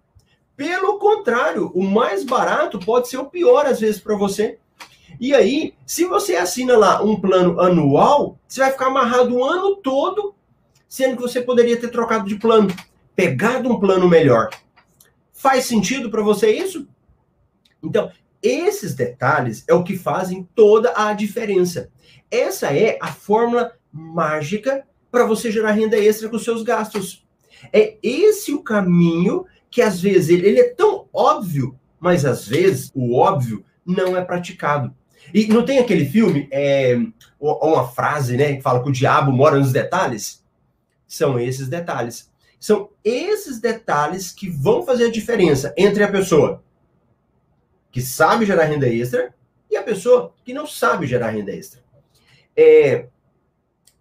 Pelo 0.60 1.00
contrário, 1.00 1.72
o 1.74 1.82
mais 1.82 2.26
barato 2.26 2.80
pode 2.80 3.08
ser 3.08 3.16
o 3.16 3.30
pior 3.30 3.66
às 3.66 3.80
vezes 3.80 4.02
para 4.02 4.18
você. 4.18 4.60
E 5.18 5.34
aí, 5.34 5.74
se 5.86 6.04
você 6.04 6.36
assina 6.36 6.76
lá 6.76 7.02
um 7.02 7.18
plano 7.18 7.62
anual, 7.62 8.38
você 8.46 8.60
vai 8.60 8.72
ficar 8.74 8.88
amarrado 8.88 9.34
o 9.34 9.42
ano 9.42 9.78
todo, 9.78 10.36
sendo 10.86 11.16
que 11.16 11.22
você 11.22 11.42
poderia 11.42 11.80
ter 11.80 11.88
trocado 11.88 12.28
de 12.28 12.36
plano, 12.36 12.68
pegado 13.16 13.70
um 13.72 13.80
plano 13.80 14.10
melhor. 14.10 14.50
Faz 15.32 15.64
sentido 15.64 16.12
para 16.12 16.22
você 16.22 16.52
isso? 16.52 16.86
Então, 17.82 18.12
esses 18.44 18.94
detalhes 18.94 19.64
é 19.66 19.74
o 19.74 19.82
que 19.82 19.98
fazem 19.98 20.46
toda 20.54 20.92
a 20.94 21.14
diferença. 21.14 21.90
Essa 22.30 22.76
é 22.76 23.00
a 23.02 23.08
fórmula 23.08 23.72
mágica 23.94 24.86
para 25.10 25.24
você 25.24 25.54
gerar 25.54 25.72
renda 25.72 25.98
extra 25.98 26.28
com 26.28 26.38
seus 26.38 26.64
gastos. 26.64 27.26
É 27.72 27.98
esse 28.04 28.54
o 28.54 28.62
caminho 28.62 29.46
que 29.70 29.82
às 29.82 30.02
vezes 30.02 30.30
ele, 30.30 30.48
ele 30.48 30.60
é 30.60 30.70
tão 30.70 31.08
óbvio, 31.14 31.78
mas 32.00 32.26
às 32.26 32.48
vezes 32.48 32.92
o 32.94 33.16
óbvio 33.16 33.64
não 33.86 34.16
é 34.16 34.24
praticado. 34.24 34.94
E 35.34 35.48
não 35.48 35.64
tem 35.64 35.80
aquele 35.80 36.06
filme, 36.06 36.48
é, 36.52 36.98
uma 37.40 37.88
frase, 37.88 38.36
né, 38.36 38.56
que 38.56 38.62
fala 38.62 38.82
que 38.82 38.90
o 38.90 38.94
diabo 38.94 39.32
mora 39.32 39.58
nos 39.58 39.72
detalhes? 39.72 40.44
São 41.08 41.40
esses 41.40 41.68
detalhes. 41.68 42.32
São 42.60 42.90
esses 43.04 43.60
detalhes 43.60 44.32
que 44.32 44.50
vão 44.50 44.84
fazer 44.84 45.06
a 45.06 45.12
diferença 45.12 45.74
entre 45.78 46.04
a 46.04 46.12
pessoa 46.12 46.64
que 47.92 48.02
sabe 48.02 48.46
gerar 48.46 48.66
renda 48.66 48.88
extra 48.88 49.34
e 49.70 49.76
a 49.76 49.84
pessoa 49.84 50.34
que 50.44 50.54
não 50.54 50.68
sabe 50.68 51.08
gerar 51.08 51.30
renda 51.30 51.52
extra. 51.52 51.82
É, 52.56 53.08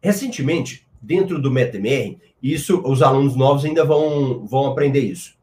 recentemente, 0.03 0.87
dentro 1.01 1.41
do 1.41 1.51
MetaMR, 1.51 2.19
isso 2.43 2.83
os 2.85 3.03
alunos 3.03 3.37
novos 3.37 3.65
ainda 3.65 3.85
vão, 3.85 4.47
vão 4.47 4.67
aprender 4.67 5.01
isso. 5.01 5.38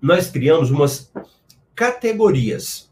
Nós 0.00 0.30
criamos 0.30 0.70
umas 0.70 1.12
categorias. 1.74 2.90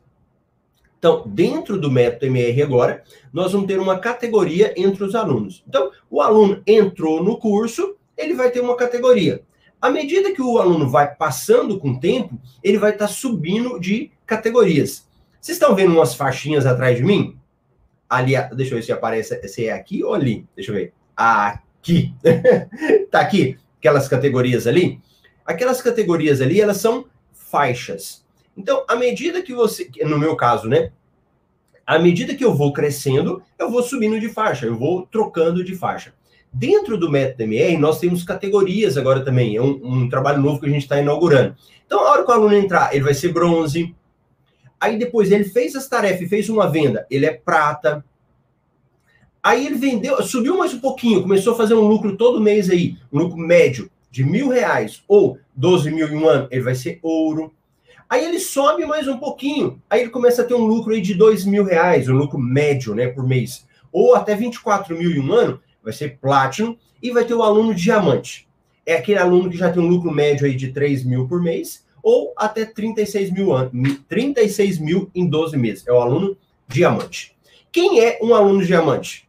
Então, 0.99 1.23
dentro 1.27 1.81
do 1.81 1.91
método 1.91 2.27
MR 2.27 2.63
agora, 2.63 3.05
nós 3.33 3.53
vamos 3.53 3.69
ter 3.69 3.79
uma 3.79 3.99
categoria 3.99 4.75
entre 4.77 5.05
os 5.05 5.15
alunos. 5.15 5.63
Então, 5.69 5.93
o 6.11 6.21
aluno 6.21 6.61
entrou 6.67 7.23
no 7.23 7.39
curso, 7.39 7.97
ele 8.17 8.35
vai 8.35 8.51
ter 8.51 8.61
uma 8.61 8.77
categoria. 8.77 9.43
À 9.81 9.91
medida 9.91 10.33
que 10.33 10.43
o 10.43 10.59
aluno 10.59 10.89
vai 10.89 11.15
passando 11.15 11.79
com 11.79 11.93
o 11.93 12.01
tempo, 12.01 12.37
ele 12.65 12.79
vai 12.79 12.91
estar 12.91 13.07
tá 13.07 13.13
subindo 13.13 13.79
de 13.79 14.11
categorias. 14.27 15.07
Vocês 15.41 15.57
estão 15.57 15.75
vendo 15.75 15.93
umas 15.93 16.15
faixinhas 16.15 16.67
atrás 16.67 16.97
de 16.97 17.05
mim? 17.05 17.39
Ali, 18.11 18.33
deixa 18.57 18.73
eu 18.73 18.79
ver 18.79 18.83
se 18.83 18.93
aparece, 18.93 19.49
se 19.49 19.67
é 19.67 19.73
aqui 19.73 20.03
ou 20.03 20.15
ali. 20.15 20.45
Deixa 20.57 20.73
eu 20.73 20.75
ver. 20.75 20.93
Aqui. 21.17 22.13
tá 23.11 23.21
aqui, 23.21 23.57
aquelas 23.79 24.09
categorias 24.09 24.67
ali. 24.67 25.01
Aquelas 25.49 25.81
categorias 25.81 26.43
ali, 26.43 26.61
elas 26.61 26.77
são 26.77 27.07
faixas. 27.33 28.23
Então, 28.55 28.85
à 28.87 28.95
medida 28.95 29.41
que 29.41 29.55
você, 29.55 29.91
no 30.05 30.19
meu 30.19 30.37
caso, 30.37 30.69
né? 30.69 30.93
À 31.87 31.99
medida 31.99 32.35
que 32.35 32.45
eu 32.45 32.55
vou 32.55 32.71
crescendo, 32.71 33.43
eu 33.59 33.71
vou 33.71 33.83
subindo 33.83 34.21
de 34.21 34.29
faixa, 34.29 34.67
eu 34.67 34.77
vou 34.77 35.07
trocando 35.07 35.65
de 35.65 35.75
faixa. 35.75 36.13
Dentro 36.53 36.99
do 36.99 37.11
método 37.11 37.45
MR, 37.45 37.79
nós 37.79 37.99
temos 37.99 38.23
categorias 38.23 38.99
agora 38.99 39.25
também. 39.25 39.57
É 39.57 39.63
um, 39.63 39.81
um 40.03 40.09
trabalho 40.11 40.43
novo 40.43 40.61
que 40.61 40.67
a 40.67 40.69
gente 40.69 40.83
está 40.83 41.01
inaugurando. 41.01 41.57
Então, 41.87 41.99
a 42.01 42.11
hora 42.11 42.25
que 42.25 42.31
o 42.31 42.35
aluno 42.35 42.55
entrar, 42.55 42.95
ele 42.95 43.05
vai 43.05 43.15
ser 43.15 43.33
bronze. 43.33 43.97
Aí 44.79 44.99
depois 44.99 45.33
ele 45.33 45.45
fez 45.45 45.75
as 45.75 45.89
tarefas, 45.89 46.29
fez 46.29 46.51
uma 46.51 46.71
venda, 46.71 47.07
ele 47.11 47.25
é 47.25 47.33
prata. 47.33 48.05
Aí 49.43 49.65
ele 49.65 49.77
vendeu, 49.77 50.23
subiu 50.23 50.59
mais 50.59 50.75
um 50.75 50.81
pouquinho, 50.81 51.23
começou 51.23 51.55
a 51.55 51.57
fazer 51.57 51.73
um 51.73 51.89
lucro 51.89 52.19
todo 52.19 52.39
mês 52.39 52.69
aí, 52.69 52.99
um 53.11 53.19
lucro 53.19 53.39
médio 53.39 53.91
de 54.11 54.25
mil 54.25 54.49
reais 54.49 55.03
ou 55.07 55.39
12 55.55 55.91
mil 55.91 56.09
em 56.09 56.17
um 56.17 56.29
ano, 56.29 56.49
ele 56.51 56.63
vai 56.63 56.75
ser 56.75 56.99
ouro. 57.03 57.53
Aí 58.09 58.25
ele 58.25 58.41
sobe 58.41 58.87
mais 58.87 59.07
um 59.07 59.19
pouquinho, 59.19 59.83
aí 59.89 60.01
ele 60.01 60.11
começa 60.11 60.43
a 60.43 60.45
ter 60.45 60.55
um 60.55 60.65
lucro 60.65 60.93
aí 60.93 61.01
de 61.01 61.15
dois 61.15 61.45
mil 61.45 61.65
reais, 61.65 62.09
um 62.09 62.15
lucro 62.15 62.39
médio, 62.39 62.95
né, 62.95 63.09
por 63.09 63.27
mês. 63.27 63.67
Ou 63.93 64.15
até 64.15 64.35
24 64.35 64.97
mil 64.97 65.11
em 65.11 65.21
um 65.21 65.33
ano, 65.33 65.61
vai 65.83 65.93
ser 65.93 66.19
Platinum, 66.19 66.77
e 67.03 67.11
vai 67.11 67.25
ter 67.25 67.35
o 67.35 67.43
aluno 67.43 67.75
diamante. 67.75 68.49
É 68.85 68.97
aquele 68.97 69.19
aluno 69.19 69.51
que 69.51 69.57
já 69.57 69.71
tem 69.71 69.83
um 69.83 69.89
lucro 69.89 70.11
médio 70.11 70.47
aí 70.47 70.55
de 70.55 70.73
3 70.73 71.05
mil 71.05 71.29
por 71.29 71.43
mês, 71.43 71.87
ou 72.03 72.33
até 72.37 72.65
36 72.65 73.31
mil, 73.31 73.51
36 74.09 74.79
mil 74.79 75.11
em 75.15 75.29
12 75.29 75.57
meses. 75.57 75.87
É 75.87 75.93
o 75.93 76.01
aluno 76.01 76.37
diamante. 76.67 77.37
Quem 77.71 78.01
é 78.01 78.19
um 78.23 78.35
aluno 78.35 78.65
diamante? 78.65 79.29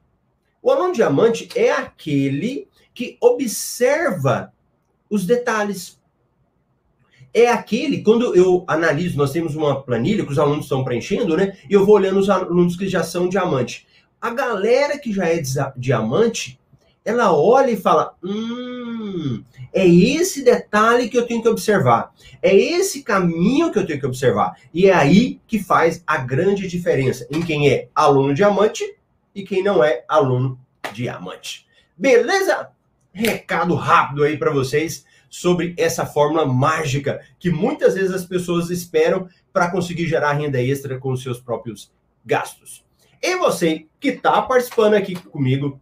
O 0.62 0.72
aluno 0.72 0.94
diamante 0.94 1.50
é 1.56 1.72
aquele 1.72 2.68
que 2.94 3.18
observa 3.22 4.54
os 5.10 5.26
detalhes. 5.26 6.00
É 7.34 7.48
aquele, 7.48 8.02
quando 8.02 8.36
eu 8.36 8.64
analiso, 8.68 9.18
nós 9.18 9.32
temos 9.32 9.56
uma 9.56 9.82
planilha 9.82 10.26
que 10.26 10.32
os 10.32 10.40
alunos 10.40 10.66
estão 10.66 10.84
preenchendo, 10.84 11.38
né? 11.38 11.58
E 11.70 11.74
eu 11.74 11.86
vou 11.86 11.96
olhando 11.96 12.20
os 12.20 12.30
alunos 12.30 12.76
que 12.76 12.88
já 12.88 13.04
são 13.04 13.30
diamante. 13.30 13.88
A 14.20 14.32
galera 14.32 14.98
que 14.98 15.14
já 15.14 15.28
é 15.28 15.42
diamante, 15.78 16.60
ela 17.06 17.32
olha 17.34 17.72
e 17.72 17.78
fala: 17.78 18.16
hum, 18.24 19.44
é 19.74 19.88
esse 19.88 20.44
detalhe 20.44 21.10
que 21.10 21.18
eu 21.18 21.26
tenho 21.26 21.42
que 21.42 21.48
observar. 21.48 22.12
É 22.42 22.56
esse 22.56 23.04
caminho 23.04 23.72
que 23.72 23.80
eu 23.80 23.86
tenho 23.86 24.00
que 24.00 24.06
observar. 24.06 24.58
E 24.74 24.88
é 24.88 24.94
aí 24.94 25.40
que 25.48 25.60
faz 25.60 26.04
a 26.06 26.18
grande 26.18 26.68
diferença 26.68 27.28
em 27.32 27.42
quem 27.42 27.70
é 27.70 27.88
aluno 27.94 28.34
diamante 28.34 28.84
e 29.34 29.44
quem 29.44 29.64
não 29.64 29.84
é 29.84 30.04
aluno 30.08 30.60
diamante. 30.94 31.68
Beleza? 31.98 32.70
Recado 33.12 33.76
rápido 33.76 34.24
aí 34.24 34.38
para 34.38 34.52
vocês 34.52 35.06
sobre 35.30 35.76
essa 35.78 36.06
fórmula 36.06 36.46
mágica 36.46 37.22
que 37.38 37.50
muitas 37.52 37.96
vezes 37.96 38.12
as 38.12 38.26
pessoas 38.26 38.70
esperam 38.70 39.28
para 39.54 39.70
conseguir 39.70 40.08
gerar 40.08 40.34
renda 40.34 40.62
extra 40.62 40.98
com 41.00 41.12
os 41.12 41.22
seus 41.22 41.40
próprios 41.40 41.92
gastos. 42.26 42.86
E 43.22 43.36
você 43.36 43.88
que 44.00 44.10
está 44.10 44.42
participando 44.42 44.94
aqui 44.94 45.16
comigo, 45.16 45.80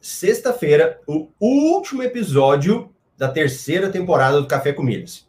sexta-feira, 0.00 1.00
o 1.06 1.28
último 1.38 2.02
episódio 2.02 2.92
da 3.16 3.28
terceira 3.28 3.90
temporada 3.90 4.40
do 4.40 4.48
Café 4.48 4.72
com 4.72 4.82
Milhas. 4.82 5.28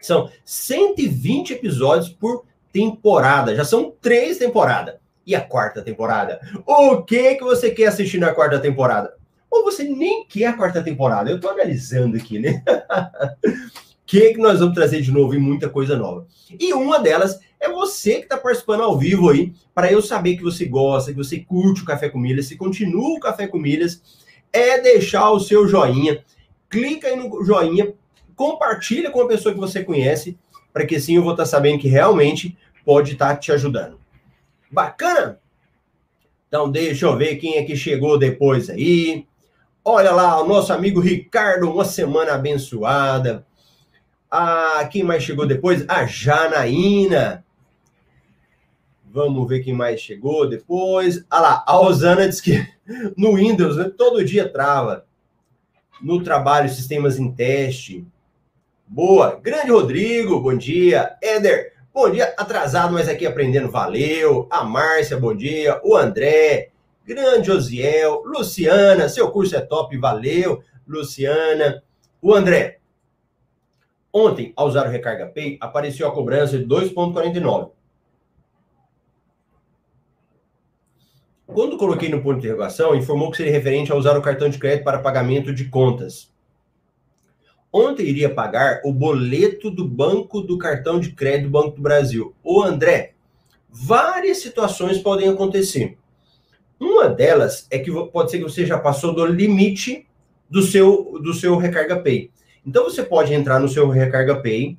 São 0.00 0.30
120 0.44 1.52
episódios 1.54 2.08
por 2.08 2.44
temporada. 2.72 3.54
Já 3.54 3.64
são 3.64 3.94
três 4.00 4.38
temporadas. 4.38 4.99
E 5.26 5.34
a 5.34 5.40
quarta 5.40 5.82
temporada? 5.82 6.40
O 6.66 7.02
que 7.02 7.36
que 7.36 7.44
você 7.44 7.70
quer 7.70 7.86
assistir 7.86 8.18
na 8.18 8.34
quarta 8.34 8.58
temporada? 8.58 9.14
Ou 9.50 9.64
você 9.64 9.84
nem 9.84 10.24
quer 10.26 10.46
a 10.46 10.52
quarta 10.52 10.82
temporada? 10.82 11.30
Eu 11.30 11.36
estou 11.36 11.50
analisando 11.50 12.16
aqui, 12.16 12.38
né? 12.38 12.62
que, 14.10 14.34
que 14.34 14.38
nós 14.38 14.58
vamos 14.58 14.74
trazer 14.74 15.00
de 15.02 15.12
novo 15.12 15.34
e 15.34 15.38
muita 15.38 15.68
coisa 15.68 15.96
nova. 15.96 16.26
E 16.58 16.72
uma 16.72 16.98
delas 16.98 17.38
é 17.60 17.68
você 17.68 18.16
que 18.16 18.22
está 18.22 18.36
participando 18.36 18.82
ao 18.82 18.98
vivo 18.98 19.30
aí, 19.30 19.52
para 19.72 19.92
eu 19.92 20.02
saber 20.02 20.36
que 20.36 20.42
você 20.42 20.64
gosta, 20.64 21.12
que 21.12 21.16
você 21.16 21.38
curte 21.38 21.82
o 21.82 21.84
Café 21.84 22.08
com 22.08 22.18
Milhas, 22.18 22.46
se 22.46 22.56
continua 22.56 23.16
o 23.16 23.20
Café 23.20 23.46
com 23.46 23.56
Milhas, 23.56 24.02
é 24.52 24.80
deixar 24.80 25.30
o 25.30 25.38
seu 25.38 25.68
joinha, 25.68 26.24
clica 26.68 27.06
aí 27.06 27.14
no 27.14 27.44
joinha, 27.44 27.94
compartilha 28.34 29.12
com 29.12 29.20
a 29.20 29.28
pessoa 29.28 29.54
que 29.54 29.60
você 29.60 29.84
conhece, 29.84 30.36
para 30.72 30.84
que 30.84 30.96
assim 30.96 31.14
eu 31.14 31.22
vou 31.22 31.30
estar 31.30 31.44
tá 31.44 31.48
sabendo 31.48 31.78
que 31.78 31.86
realmente 31.86 32.58
pode 32.84 33.12
estar 33.12 33.34
tá 33.34 33.36
te 33.36 33.52
ajudando. 33.52 33.99
Bacana? 34.70 35.40
Então 36.48 36.70
deixa 36.70 37.06
eu 37.06 37.16
ver 37.16 37.36
quem 37.36 37.56
é 37.56 37.64
que 37.64 37.76
chegou 37.76 38.18
depois 38.18 38.68
aí. 38.68 39.26
Olha 39.84 40.10
lá, 40.10 40.40
o 40.42 40.46
nosso 40.46 40.72
amigo 40.72 41.00
Ricardo, 41.00 41.70
uma 41.70 41.84
semana 41.84 42.34
abençoada. 42.34 43.46
Ah, 44.30 44.88
quem 44.90 45.02
mais 45.02 45.22
chegou 45.22 45.46
depois? 45.46 45.84
A 45.88 46.06
Janaína. 46.06 47.44
Vamos 49.12 49.48
ver 49.48 49.60
quem 49.60 49.72
mais 49.72 50.00
chegou 50.00 50.48
depois. 50.48 51.24
Ah 51.28 51.40
lá, 51.40 51.64
a 51.66 51.80
Osana 51.80 52.28
disse 52.28 52.42
que 52.42 52.66
no 53.16 53.34
Windows 53.34 53.76
né, 53.76 53.90
todo 53.96 54.24
dia 54.24 54.48
trava. 54.48 55.04
No 56.00 56.22
trabalho, 56.22 56.68
sistemas 56.68 57.18
em 57.18 57.30
teste. 57.32 58.06
Boa. 58.86 59.38
Grande 59.42 59.70
Rodrigo, 59.70 60.40
bom 60.40 60.56
dia. 60.56 61.16
Éder, 61.22 61.74
bom 61.92 62.10
dia. 62.10 62.34
Atrasado, 62.36 62.92
mas 62.92 63.08
aqui 63.08 63.26
aprendendo, 63.26 63.70
valeu. 63.70 64.46
A 64.50 64.64
Márcia, 64.64 65.18
bom 65.18 65.34
dia. 65.34 65.80
O 65.84 65.96
André, 65.96 66.70
grande 67.04 67.50
Osiel. 67.50 68.22
Luciana, 68.24 69.08
seu 69.08 69.30
curso 69.30 69.56
é 69.56 69.60
top, 69.60 69.96
valeu. 69.98 70.62
Luciana. 70.86 71.82
O 72.22 72.34
André, 72.34 72.80
Ontem, 74.12 74.52
ao 74.56 74.66
usar 74.66 74.86
o 74.86 74.90
Recarga 74.90 75.26
Pay, 75.26 75.56
apareceu 75.60 76.06
a 76.06 76.12
cobrança 76.12 76.58
de 76.58 76.66
2,49. 76.66 77.70
Quando 81.46 81.76
coloquei 81.76 82.08
no 82.08 82.22
ponto 82.22 82.40
de 82.40 82.46
interrogação, 82.46 82.94
informou 82.94 83.30
que 83.30 83.36
seria 83.36 83.52
referente 83.52 83.90
a 83.90 83.96
usar 83.96 84.16
o 84.16 84.22
cartão 84.22 84.48
de 84.48 84.58
crédito 84.58 84.84
para 84.84 85.00
pagamento 85.00 85.52
de 85.52 85.68
contas. 85.68 86.32
Ontem 87.72 88.04
iria 88.04 88.34
pagar 88.34 88.80
o 88.84 88.92
boleto 88.92 89.70
do 89.70 89.86
banco 89.86 90.40
do 90.40 90.58
cartão 90.58 90.98
de 90.98 91.12
crédito 91.12 91.44
do 91.44 91.50
Banco 91.50 91.76
do 91.76 91.82
Brasil. 91.82 92.34
Ô 92.42 92.62
André, 92.62 93.12
várias 93.70 94.38
situações 94.38 94.98
podem 94.98 95.28
acontecer. 95.28 95.96
Uma 96.80 97.08
delas 97.08 97.66
é 97.70 97.78
que 97.78 97.92
pode 98.10 98.30
ser 98.30 98.38
que 98.38 98.44
você 98.44 98.66
já 98.66 98.78
passou 98.78 99.14
do 99.14 99.24
limite 99.24 100.06
do 100.48 100.62
seu, 100.62 101.18
do 101.22 101.32
seu 101.32 101.56
Recarga 101.56 102.00
Pay. 102.00 102.30
Então 102.66 102.84
você 102.84 103.02
pode 103.02 103.32
entrar 103.32 103.60
no 103.60 103.68
seu 103.68 103.88
Recarga 103.88 104.42
Pay, 104.42 104.76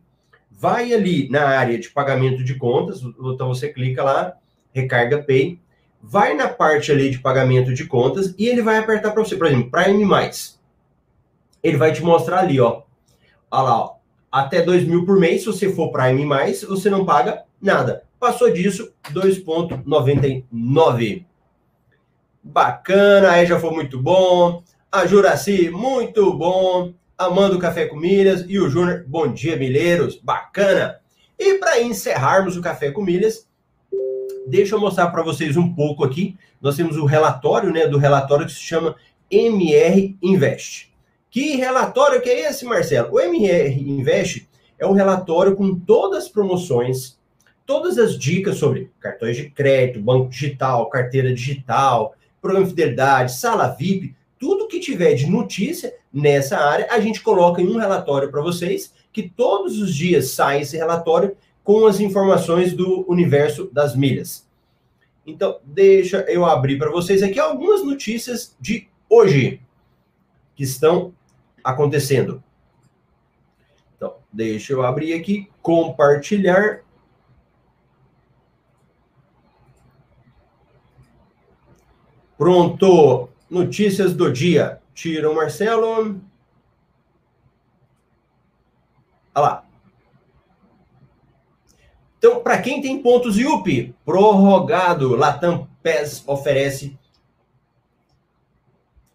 vai 0.52 0.94
ali 0.94 1.30
na 1.30 1.44
área 1.44 1.80
de 1.80 1.90
pagamento 1.90 2.44
de 2.44 2.56
contas, 2.56 3.02
então 3.02 3.48
você 3.48 3.70
clica 3.70 4.04
lá, 4.04 4.34
Recarga 4.74 5.24
Pay, 5.24 5.60
vai 6.02 6.34
na 6.34 6.48
parte 6.48 6.92
ali 6.92 7.10
de 7.10 7.20
pagamento 7.20 7.74
de 7.74 7.86
contas 7.86 8.36
e 8.38 8.48
ele 8.48 8.62
vai 8.62 8.78
apertar 8.78 9.12
para 9.12 9.24
você, 9.24 9.36
por 9.36 9.48
exemplo, 9.48 9.72
Prime 9.72 10.04
Mais. 10.04 10.60
Ele 11.64 11.78
vai 11.78 11.92
te 11.92 12.04
mostrar 12.04 12.40
ali, 12.40 12.60
ó. 12.60 12.84
Olha 13.50 13.64
lá, 13.64 13.80
ó. 13.80 13.96
Até 14.32 14.62
2 14.62 14.86
mil 14.86 15.06
por 15.06 15.20
mês, 15.20 15.42
se 15.42 15.48
você 15.48 15.74
for 15.74 15.92
Prime 15.92 16.26
Mais, 16.26 16.64
você 16.64 16.90
não 16.90 17.06
paga 17.06 17.44
nada. 17.62 18.04
Passou 18.20 18.52
disso, 18.52 18.94
2,99. 19.12 21.26
Bacana, 22.44 23.32
aí 23.32 23.46
já 23.46 23.60
foi 23.60 23.72
muito 23.72 24.02
bom. 24.02 24.64
A 24.92 25.06
Juraci, 25.06 25.70
muito 25.70 26.34
bom. 26.34 26.94
Amando 27.18 27.60
Café 27.60 27.86
com 27.86 27.96
Milhas 27.96 28.46
e 28.48 28.58
o 28.58 28.70
Júnior, 28.70 29.06
bom 29.08 29.32
dia, 29.32 29.56
milheiros, 29.56 30.16
bacana. 30.16 31.00
E 31.38 31.56
para 31.56 31.82
encerrarmos 31.82 32.58
o 32.58 32.62
Café 32.62 32.92
com 32.92 33.04
Milhas, 33.04 33.48
deixa 34.48 34.76
eu 34.76 34.80
mostrar 34.80 35.08
para 35.08 35.24
vocês 35.24 35.58
um 35.58 35.74
pouco 35.74 36.04
aqui. 36.04 36.38
Nós 36.62 36.76
temos 36.76 36.98
o 36.98 37.06
relatório, 37.06 37.72
né, 37.72 37.88
do 37.88 37.98
relatório 37.98 38.46
que 38.46 38.52
se 38.52 38.62
chama 38.62 38.96
MR 39.30 40.18
Invest. 40.22 40.91
Que 41.32 41.56
relatório 41.56 42.22
que 42.22 42.30
é 42.30 42.50
esse, 42.50 42.66
Marcelo? 42.66 43.14
O 43.14 43.20
MR 43.20 43.90
Invest 43.90 44.50
é 44.78 44.86
um 44.86 44.92
relatório 44.92 45.56
com 45.56 45.74
todas 45.74 46.26
as 46.26 46.30
promoções, 46.30 47.18
todas 47.66 47.98
as 47.98 48.20
dicas 48.20 48.58
sobre 48.58 48.92
cartões 49.00 49.38
de 49.38 49.50
crédito, 49.50 50.02
banco 50.02 50.30
digital, 50.30 50.90
carteira 50.90 51.34
digital, 51.34 52.14
programa 52.42 52.66
de 52.66 52.72
fidelidade, 52.72 53.32
sala 53.32 53.70
VIP, 53.70 54.14
tudo 54.38 54.68
que 54.68 54.82
tiver 54.82 55.14
de 55.14 55.26
notícia 55.26 55.94
nessa 56.12 56.58
área, 56.58 56.88
a 56.92 57.00
gente 57.00 57.22
coloca 57.22 57.62
em 57.62 57.68
um 57.68 57.78
relatório 57.78 58.30
para 58.30 58.42
vocês, 58.42 58.94
que 59.14 59.30
todos 59.30 59.80
os 59.80 59.96
dias 59.96 60.32
sai 60.32 60.62
esse 60.62 60.76
relatório 60.76 61.38
com 61.64 61.86
as 61.86 62.02
informações 62.02 62.74
do 62.74 63.10
universo 63.10 63.70
das 63.72 63.96
milhas. 63.96 64.46
Então, 65.26 65.60
deixa 65.64 66.26
eu 66.28 66.44
abrir 66.44 66.78
para 66.78 66.92
vocês 66.92 67.24
aqui 67.24 67.40
algumas 67.40 67.86
notícias 67.86 68.54
de 68.60 68.90
hoje 69.08 69.62
que 70.58 70.64
estão 70.64 71.14
acontecendo. 71.64 72.44
Então, 73.96 74.16
deixa 74.32 74.74
eu 74.74 74.84
abrir 74.84 75.14
aqui, 75.14 75.50
compartilhar. 75.62 76.84
Pronto. 82.38 83.30
Notícias 83.50 84.16
do 84.16 84.32
dia. 84.32 84.82
Tira 84.94 85.30
o 85.30 85.36
Marcelo. 85.36 86.20
Olha 89.36 89.46
lá. 89.46 89.66
Então, 92.18 92.42
para 92.42 92.62
quem 92.62 92.82
tem 92.82 93.02
pontos 93.02 93.38
IUP, 93.38 93.96
prorrogado, 94.06 95.16
Latam 95.16 95.68
PES 95.82 96.24
oferece 96.28 96.98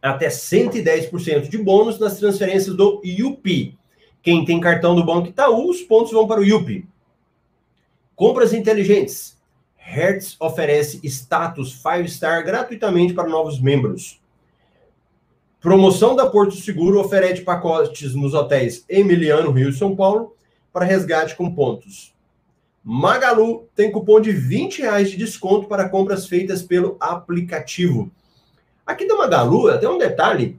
até 0.07 0.29
110% 0.29 1.49
de 1.49 1.59
bônus 1.59 1.99
nas 1.99 2.19
transferências 2.19 2.75
do 2.75 3.01
IUP. 3.05 3.77
Quem 4.23 4.45
tem 4.45 4.61
cartão 4.61 4.95
do 4.95 5.05
Banco 5.05 5.29
Itaú, 5.29 5.71
os 5.71 5.81
pontos 5.83 6.13
vão 6.13 6.27
para 6.27 6.41
o 6.41 6.45
IUP. 6.45 6.87
Compras 8.15 8.53
inteligentes. 8.53 9.37
Hertz 9.77 10.37
oferece 10.41 11.01
status 11.05 11.81
5 11.81 12.09
star 12.09 12.45
gratuitamente 12.45 13.15
para 13.15 13.29
novos 13.29 13.61
membros. 13.61 14.21
Promoção 15.61 16.17
da 16.17 16.27
Porto 16.27 16.57
Seguro 16.57 17.01
oferece 17.01 17.43
pacotes 17.43 18.15
nos 18.15 18.35
hotéis 18.35 18.85
Emiliano, 18.89 19.51
Rio 19.51 19.71
e 19.71 19.73
São 19.73 19.95
Paulo 19.95 20.35
para 20.73 20.85
resgate 20.85 21.35
com 21.35 21.55
pontos. 21.55 22.15
Magalu 22.83 23.69
tem 23.75 23.91
cupom 23.91 24.21
de 24.21 24.31
20 24.31 24.83
reais 24.83 25.11
de 25.11 25.17
desconto 25.17 25.67
para 25.67 25.89
compras 25.89 26.27
feitas 26.27 26.63
pelo 26.63 26.97
aplicativo. 27.01 28.11
Aqui 28.87 29.07
da 29.07 29.17
Magalu, 29.17 29.69
até 29.69 29.89
um 29.89 29.99
detalhe. 29.99 30.59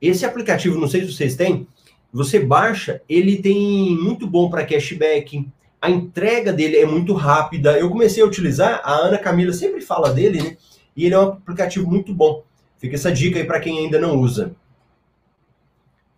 Esse 0.00 0.24
aplicativo, 0.24 0.80
não 0.80 0.88
sei 0.88 1.04
se 1.04 1.12
vocês 1.12 1.36
têm, 1.36 1.66
você 2.12 2.40
baixa, 2.40 3.02
ele 3.08 3.36
tem 3.42 3.94
muito 3.96 4.26
bom 4.26 4.48
para 4.48 4.64
cashback. 4.64 5.46
A 5.80 5.90
entrega 5.90 6.52
dele 6.52 6.78
é 6.78 6.86
muito 6.86 7.12
rápida. 7.12 7.78
Eu 7.78 7.90
comecei 7.90 8.22
a 8.22 8.26
utilizar, 8.26 8.80
a 8.82 8.94
Ana 8.94 9.18
Camila 9.18 9.52
sempre 9.52 9.80
fala 9.80 10.12
dele, 10.12 10.42
né? 10.42 10.56
E 10.96 11.04
ele 11.04 11.14
é 11.14 11.18
um 11.18 11.28
aplicativo 11.28 11.88
muito 11.88 12.14
bom. 12.14 12.42
Fica 12.78 12.94
essa 12.94 13.12
dica 13.12 13.38
aí 13.38 13.44
para 13.44 13.60
quem 13.60 13.78
ainda 13.78 13.98
não 13.98 14.16
usa. 14.16 14.54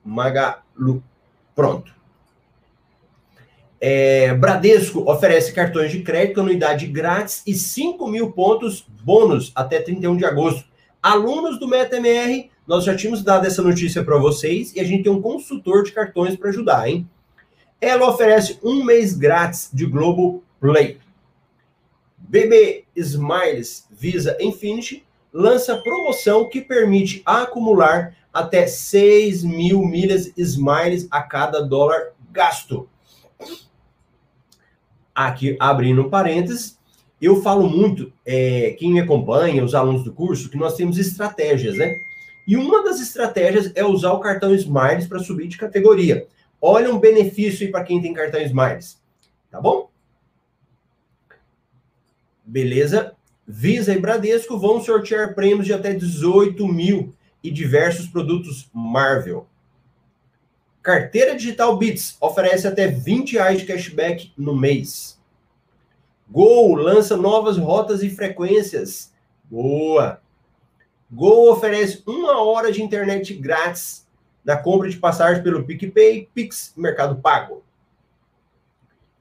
Magalu. 0.04 1.02
Pronto. 1.54 1.99
É, 3.80 4.34
Bradesco 4.34 5.10
oferece 5.10 5.54
cartões 5.54 5.90
de 5.90 6.02
crédito, 6.02 6.40
anuidade 6.40 6.86
grátis 6.86 7.42
e 7.46 7.54
5 7.54 8.06
mil 8.08 8.30
pontos 8.30 8.86
bônus 9.02 9.52
até 9.54 9.80
31 9.80 10.18
de 10.18 10.26
agosto. 10.26 10.68
Alunos 11.02 11.58
do 11.58 11.66
MetaMR, 11.66 12.50
nós 12.66 12.84
já 12.84 12.94
tínhamos 12.94 13.24
dado 13.24 13.46
essa 13.46 13.62
notícia 13.62 14.04
para 14.04 14.18
vocês 14.18 14.74
e 14.76 14.80
a 14.80 14.84
gente 14.84 15.04
tem 15.04 15.12
um 15.12 15.22
consultor 15.22 15.82
de 15.82 15.92
cartões 15.92 16.36
para 16.36 16.50
ajudar, 16.50 16.90
hein? 16.90 17.08
Ela 17.80 18.06
oferece 18.06 18.58
um 18.62 18.84
mês 18.84 19.16
grátis 19.16 19.70
de 19.72 19.86
Globo 19.86 20.44
Play. 20.60 20.98
BB 22.18 22.84
Smiles 22.94 23.88
Visa 23.90 24.36
Infinity 24.38 25.06
lança 25.32 25.78
promoção 25.78 26.50
que 26.50 26.60
permite 26.60 27.22
acumular 27.24 28.14
até 28.30 28.66
6 28.66 29.42
mil 29.42 29.86
milhas 29.86 30.30
Smiles 30.36 31.08
a 31.10 31.22
cada 31.22 31.60
dólar 31.62 32.12
gasto 32.30 32.89
aqui 35.26 35.56
abrindo 35.58 36.08
parênteses, 36.08 36.78
eu 37.20 37.42
falo 37.42 37.68
muito, 37.68 38.12
é, 38.24 38.74
quem 38.78 38.92
me 38.92 39.00
acompanha, 39.00 39.64
os 39.64 39.74
alunos 39.74 40.02
do 40.02 40.12
curso, 40.12 40.48
que 40.48 40.56
nós 40.56 40.74
temos 40.74 40.98
estratégias, 40.98 41.76
né? 41.76 41.94
E 42.48 42.56
uma 42.56 42.82
das 42.82 43.00
estratégias 43.00 43.70
é 43.74 43.84
usar 43.84 44.12
o 44.12 44.20
cartão 44.20 44.54
Smiles 44.54 45.06
para 45.06 45.18
subir 45.18 45.46
de 45.46 45.58
categoria. 45.58 46.26
Olha 46.60 46.92
um 46.92 46.98
benefício 46.98 47.66
aí 47.66 47.70
para 47.70 47.84
quem 47.84 48.00
tem 48.00 48.14
cartão 48.14 48.40
Smiles. 48.40 48.98
Tá 49.50 49.60
bom? 49.60 49.90
Beleza? 52.44 53.14
Visa 53.46 53.92
e 53.92 53.98
Bradesco 53.98 54.58
vão 54.58 54.80
sortear 54.80 55.34
prêmios 55.34 55.66
de 55.66 55.72
até 55.72 55.92
18 55.92 56.66
mil 56.66 57.12
e 57.42 57.50
diversos 57.50 58.06
produtos 58.06 58.68
Marvel. 58.72 59.46
Carteira 60.82 61.36
Digital 61.36 61.76
Bits 61.76 62.16
oferece 62.20 62.66
até 62.66 62.86
20 62.86 63.34
reais 63.34 63.60
de 63.60 63.66
cashback 63.66 64.32
no 64.36 64.56
mês. 64.56 65.20
Gol 66.30 66.74
lança 66.74 67.16
novas 67.16 67.58
rotas 67.58 68.02
e 68.02 68.08
frequências. 68.08 69.12
Boa! 69.44 70.22
Gol 71.10 71.50
oferece 71.52 72.02
uma 72.06 72.40
hora 72.42 72.72
de 72.72 72.82
internet 72.82 73.34
grátis 73.34 74.06
na 74.44 74.56
compra 74.56 74.88
de 74.88 74.96
passagem 74.96 75.42
pelo 75.42 75.64
PicPay, 75.64 76.28
Pix 76.32 76.72
Mercado 76.76 77.16
Pago. 77.16 77.62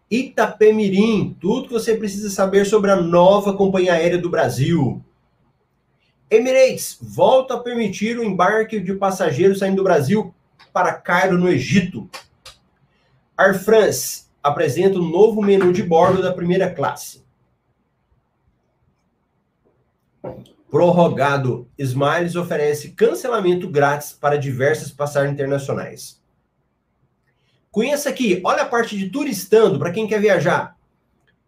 Itapemirim, 0.09 1.35
tudo 1.41 1.67
que 1.67 1.73
você 1.73 1.95
precisa 1.95 2.29
saber 2.29 2.65
sobre 2.65 2.89
a 2.89 2.95
nova 2.95 3.55
companhia 3.55 3.93
aérea 3.93 4.17
do 4.17 4.29
Brasil. 4.29 5.03
Emirates 6.31 6.97
volta 7.01 7.55
a 7.55 7.59
permitir 7.59 8.17
o 8.17 8.23
embarque 8.23 8.79
de 8.79 8.93
passageiros 8.93 9.59
saindo 9.59 9.77
do 9.77 9.83
Brasil 9.83 10.33
para 10.71 10.93
Cairo, 10.93 11.37
no 11.37 11.49
Egito. 11.49 12.09
Air 13.37 13.57
France 13.57 14.25
apresenta 14.43 14.97
o 14.97 15.01
um 15.01 15.09
novo 15.09 15.41
menu 15.41 15.71
de 15.71 15.83
bordo 15.83 16.21
da 16.21 16.33
primeira 16.33 16.73
classe. 16.73 17.23
Prorrogado, 20.69 21.67
Smiles 21.77 22.35
oferece 22.35 22.91
cancelamento 22.91 23.67
grátis 23.67 24.13
para 24.13 24.37
diversas 24.37 24.91
passagens 24.91 25.33
internacionais. 25.33 26.21
Conheça 27.71 28.09
aqui, 28.09 28.41
olha 28.43 28.63
a 28.63 28.67
parte 28.67 28.97
de 28.97 29.09
turistando 29.09 29.79
para 29.79 29.91
quem 29.91 30.07
quer 30.07 30.19
viajar. 30.19 30.77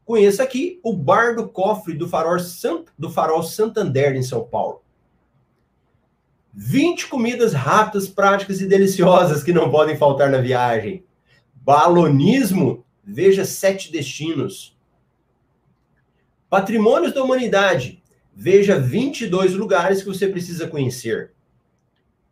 Conheça 0.05 0.43
aqui 0.43 0.79
o 0.83 0.93
Bar 0.93 1.35
do 1.35 1.47
Cofre 1.47 1.93
do 1.93 2.07
Farol, 2.07 2.39
Sant, 2.39 2.87
do 2.97 3.09
Farol 3.09 3.43
Santander, 3.43 4.15
em 4.15 4.23
São 4.23 4.43
Paulo. 4.43 4.81
20 6.53 7.07
comidas 7.07 7.53
rápidas, 7.53 8.07
práticas 8.07 8.59
e 8.59 8.67
deliciosas 8.67 9.43
que 9.43 9.53
não 9.53 9.71
podem 9.71 9.97
faltar 9.97 10.29
na 10.29 10.39
viagem. 10.39 11.05
Balonismo, 11.53 12.83
veja 13.03 13.45
sete 13.45 13.91
destinos. 13.91 14.77
Patrimônios 16.49 17.13
da 17.13 17.23
Humanidade, 17.23 18.03
veja 18.33 18.77
22 18.77 19.53
lugares 19.53 20.01
que 20.01 20.07
você 20.09 20.27
precisa 20.27 20.67
conhecer. 20.67 21.31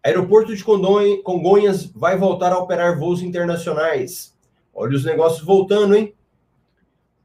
Aeroporto 0.04 0.56
de 0.56 0.64
Congonhas 0.64 1.86
vai 1.86 2.18
voltar 2.18 2.52
a 2.52 2.58
operar 2.58 2.98
voos 2.98 3.22
internacionais. 3.22 4.38
Olha 4.74 4.96
os 4.96 5.06
negócios 5.06 5.46
voltando, 5.46 5.96
hein? 5.96 6.14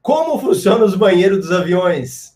Como 0.01 0.39
funcionam 0.39 0.85
os 0.85 0.95
banheiros 0.95 1.39
dos 1.39 1.51
aviões? 1.51 2.34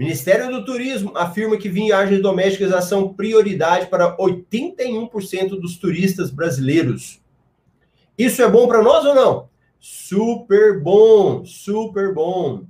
Ministério 0.00 0.50
do 0.50 0.64
Turismo 0.64 1.12
afirma 1.14 1.58
que 1.58 1.68
viagens 1.68 2.22
domésticas 2.22 2.86
são 2.86 3.12
prioridade 3.12 3.84
para 3.84 4.16
81% 4.16 5.60
dos 5.60 5.76
turistas 5.76 6.30
brasileiros. 6.30 7.20
Isso 8.16 8.40
é 8.40 8.48
bom 8.48 8.66
para 8.66 8.82
nós 8.82 9.04
ou 9.04 9.14
não? 9.14 9.50
Super 9.78 10.80
bom, 10.80 11.44
super 11.44 12.14
bom. 12.14 12.64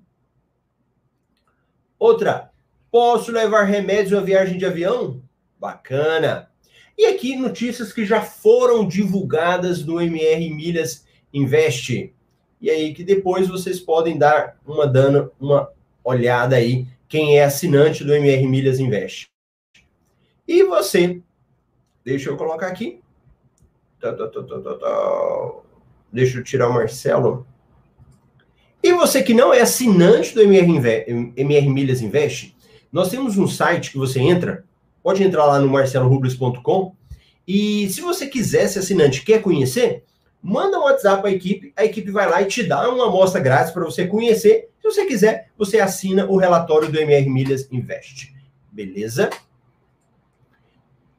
Outra, 2.01 2.51
posso 2.91 3.31
levar 3.31 3.63
remédios 3.63 4.11
na 4.11 4.27
viagem 4.27 4.59
de 4.59 4.67
avião? 4.67 5.23
Bacana. 5.57 6.51
E 6.99 7.07
aqui 7.07 7.37
notícias 7.37 7.93
que 7.93 8.05
já 8.05 8.23
foram 8.23 8.85
divulgadas 8.85 9.85
no 9.85 10.01
MR 10.01 10.53
Milhas 10.53 11.07
Invest. 11.33 12.13
E 12.61 12.69
aí 12.69 12.93
que 12.93 13.05
depois 13.05 13.47
vocês 13.47 13.79
podem 13.79 14.19
dar 14.19 14.59
uma 14.67 14.85
dando 14.85 15.31
uma 15.39 15.71
olhada 16.03 16.57
aí 16.57 16.89
quem 17.11 17.37
é 17.37 17.45
assinante 17.45 18.05
do 18.05 18.15
MR 18.15 18.47
Milhas 18.47 18.79
Invest. 18.79 19.29
E 20.47 20.63
você, 20.63 21.21
deixa 22.05 22.31
eu 22.31 22.37
colocar 22.37 22.69
aqui. 22.69 23.01
Tá, 24.01 24.15
tá, 24.15 24.29
tá, 24.29 25.53
deixa 26.11 26.39
eu 26.39 26.45
tirar 26.45 26.69
o 26.69 26.73
Marcelo. 26.73 27.45
E 28.81 28.93
você 28.93 29.25
que 29.25 29.35
não 29.35 29.53
é 29.53 29.61
assinante 29.61 30.33
do 30.33 30.43
MR, 30.43 30.71
Inve 30.71 31.35
MR 31.37 31.69
Milhas 31.69 32.01
Invest, 32.01 32.57
nós 32.93 33.11
temos 33.11 33.37
um 33.37 33.47
site 33.47 33.91
que 33.91 33.99
você 33.99 34.21
entra, 34.21 34.65
pode 35.03 35.23
entrar 35.23 35.45
lá 35.45 35.59
no 35.59 35.69
marcelorubles.com, 35.69 36.95
e 37.47 37.91
se 37.91 38.01
você 38.01 38.29
quiser 38.29 38.69
ser 38.69 38.79
assinante 38.79 39.25
quer 39.25 39.43
conhecer, 39.43 40.05
manda 40.43 40.79
um 40.79 40.85
WhatsApp 40.85 41.21
para 41.21 41.31
a 41.31 41.35
equipe, 41.35 41.73
a 41.77 41.85
equipe 41.85 42.11
vai 42.11 42.29
lá 42.29 42.43
e 42.43 42.47
te 42.47 42.63
dá 42.63 42.89
uma 42.89 43.07
amostra 43.07 43.41
grátis 43.41 43.73
para 43.73 43.85
você 43.85 44.07
conhecer. 44.07 44.71
Se 44.81 44.85
você 44.85 45.05
quiser, 45.07 45.51
você 45.57 45.81
assina 45.81 46.27
o 46.27 46.37
relatório 46.37 46.91
do 46.91 46.99
MR 46.99 47.29
Milhas 47.29 47.69
Invest. 47.71 48.35
Beleza? 48.73 49.31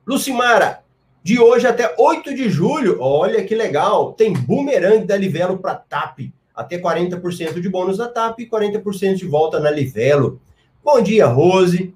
Lucimara, 0.06 0.84
de 1.24 1.40
hoje 1.40 1.68
até 1.68 1.94
8 1.98 2.34
de 2.34 2.50
julho, 2.50 2.98
olha 3.00 3.44
que 3.44 3.54
legal, 3.54 4.14
tem 4.14 4.34
boomerang 4.34 5.06
da 5.06 5.16
Livelo 5.16 5.60
para 5.60 5.76
TAP. 5.76 6.32
Até 6.56 6.80
40% 6.80 7.62
de 7.62 7.70
bônus 7.70 8.00
na 8.00 8.08
TAP 8.08 8.40
e 8.40 8.50
40% 8.50 9.16
de 9.16 9.28
volta 9.28 9.60
na 9.60 9.70
Livelo. 9.70 10.42
Bom 10.84 11.02
dia, 11.02 11.28
Rose. 11.28 11.94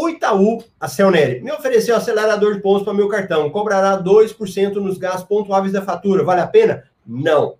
O 0.00 0.08
Itaú, 0.08 0.62
a 0.78 0.86
Celneri, 0.86 1.40
me 1.40 1.50
ofereceu 1.50 1.96
acelerador 1.96 2.54
de 2.54 2.60
pontos 2.60 2.84
para 2.84 2.94
meu 2.94 3.08
cartão. 3.08 3.50
Cobrará 3.50 4.00
2% 4.00 4.74
nos 4.74 4.96
gastos 4.96 5.24
pontuáveis 5.24 5.72
da 5.72 5.82
fatura. 5.82 6.22
Vale 6.22 6.40
a 6.40 6.46
pena? 6.46 6.84
Não. 7.04 7.56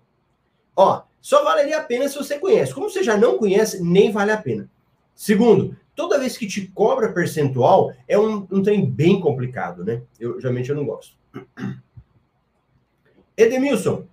Ó, 0.73 1.01
só 1.19 1.43
valeria 1.43 1.79
a 1.79 1.83
pena 1.83 2.07
se 2.07 2.15
você 2.15 2.39
conhece. 2.39 2.73
Como 2.73 2.89
você 2.89 3.03
já 3.03 3.17
não 3.17 3.37
conhece, 3.37 3.83
nem 3.83 4.09
vale 4.09 4.31
a 4.31 4.37
pena. 4.37 4.69
Segundo, 5.13 5.75
toda 5.93 6.17
vez 6.17 6.37
que 6.37 6.47
te 6.47 6.65
cobra 6.67 7.11
percentual, 7.11 7.91
é 8.07 8.17
um, 8.17 8.47
um 8.49 8.63
trem 8.63 8.89
bem 8.89 9.19
complicado, 9.19 9.83
né? 9.83 10.01
Eu, 10.17 10.39
geralmente 10.39 10.69
eu 10.69 10.77
não 10.77 10.85
gosto. 10.85 11.17
Edemilson, 13.35 14.05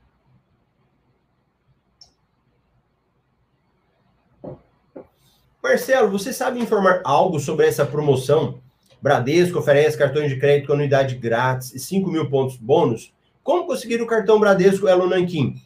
Marcelo, 5.66 6.08
você 6.08 6.32
sabe 6.32 6.60
informar 6.60 7.00
algo 7.02 7.40
sobre 7.40 7.66
essa 7.66 7.84
promoção? 7.84 8.60
Bradesco 9.02 9.58
oferece 9.58 9.98
cartões 9.98 10.30
de 10.30 10.38
crédito 10.38 10.68
com 10.68 10.74
anuidade 10.74 11.16
grátis 11.16 11.74
e 11.74 11.80
5 11.80 12.08
mil 12.08 12.30
pontos 12.30 12.56
bônus. 12.56 13.12
Como 13.42 13.66
conseguir 13.66 14.00
o 14.00 14.06
cartão 14.06 14.38
Bradesco 14.38 14.86
Elo 14.86 15.08
Nanquim? 15.08 15.56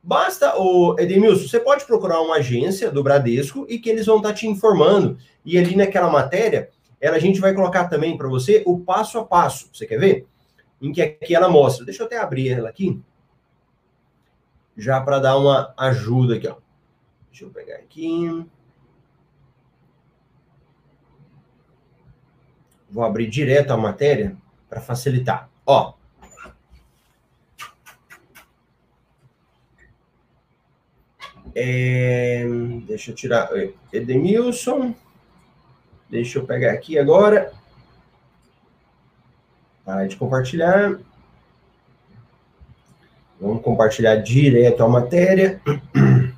Basta, 0.00 0.56
o 0.56 0.94
Edemilson, 1.00 1.48
você 1.48 1.58
pode 1.58 1.84
procurar 1.84 2.20
uma 2.20 2.36
agência 2.36 2.92
do 2.92 3.02
Bradesco 3.02 3.66
e 3.68 3.80
que 3.80 3.90
eles 3.90 4.06
vão 4.06 4.18
estar 4.18 4.32
te 4.34 4.46
informando. 4.46 5.18
E 5.44 5.58
ali 5.58 5.74
naquela 5.74 6.08
matéria, 6.08 6.70
ela, 7.00 7.16
a 7.16 7.20
gente 7.20 7.40
vai 7.40 7.52
colocar 7.52 7.88
também 7.88 8.16
para 8.16 8.28
você 8.28 8.62
o 8.64 8.78
passo 8.78 9.18
a 9.18 9.24
passo. 9.24 9.68
Você 9.72 9.84
quer 9.84 9.98
ver? 9.98 10.26
Em 10.80 10.92
que 10.92 11.02
aqui 11.02 11.34
ela 11.34 11.48
mostra. 11.48 11.84
Deixa 11.84 12.04
eu 12.04 12.06
até 12.06 12.18
abrir 12.18 12.50
ela 12.50 12.68
aqui. 12.68 13.02
Já 14.76 15.00
para 15.00 15.18
dar 15.18 15.36
uma 15.36 15.74
ajuda 15.76 16.36
aqui, 16.36 16.46
ó. 16.46 16.54
Deixa 17.32 17.44
eu 17.44 17.50
pegar 17.50 17.74
aqui. 17.74 18.46
Vou 22.90 23.04
abrir 23.04 23.28
direto 23.28 23.72
a 23.72 23.76
matéria 23.76 24.36
para 24.68 24.80
facilitar. 24.80 25.48
Ó. 25.64 25.94
É, 31.54 32.44
deixa 32.86 33.10
eu 33.10 33.14
tirar 33.14 33.48
Edemilson. 33.92 34.94
Deixa 36.08 36.38
eu 36.38 36.46
pegar 36.46 36.72
aqui 36.72 36.98
agora. 36.98 37.52
Para 39.84 40.06
de 40.06 40.16
compartilhar. 40.16 40.98
Vamos 43.40 43.62
compartilhar 43.62 44.16
direto 44.16 44.82
a 44.82 44.88
matéria. 44.88 45.60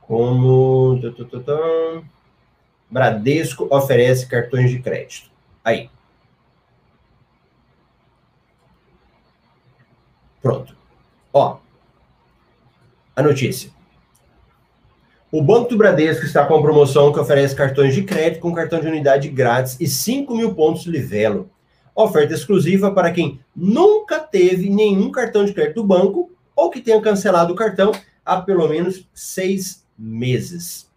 Como. 0.00 0.98
Bradesco 2.90 3.66
oferece 3.70 4.26
cartões 4.26 4.70
de 4.70 4.78
crédito. 4.78 5.30
Aí. 5.64 5.90
Pronto. 10.40 10.76
Ó. 11.32 11.58
A 13.14 13.22
notícia. 13.22 13.70
O 15.30 15.42
Banco 15.42 15.70
do 15.70 15.76
Bradesco 15.76 16.24
está 16.24 16.46
com 16.46 16.62
promoção 16.62 17.12
que 17.12 17.18
oferece 17.18 17.54
cartões 17.54 17.94
de 17.94 18.04
crédito 18.04 18.40
com 18.40 18.54
cartão 18.54 18.80
de 18.80 18.86
unidade 18.86 19.28
grátis 19.28 19.76
e 19.80 19.86
5 19.86 20.34
mil 20.34 20.54
pontos 20.54 20.86
Livelo. 20.86 21.50
Oferta 21.94 22.32
exclusiva 22.32 22.92
para 22.92 23.10
quem 23.10 23.40
nunca 23.54 24.20
teve 24.20 24.70
nenhum 24.70 25.10
cartão 25.10 25.44
de 25.44 25.52
crédito 25.52 25.82
do 25.82 25.84
banco 25.84 26.30
ou 26.54 26.70
que 26.70 26.80
tenha 26.80 27.00
cancelado 27.00 27.52
o 27.52 27.56
cartão 27.56 27.90
há 28.24 28.40
pelo 28.40 28.68
menos 28.68 29.08
seis 29.12 29.84
meses. 29.98 30.90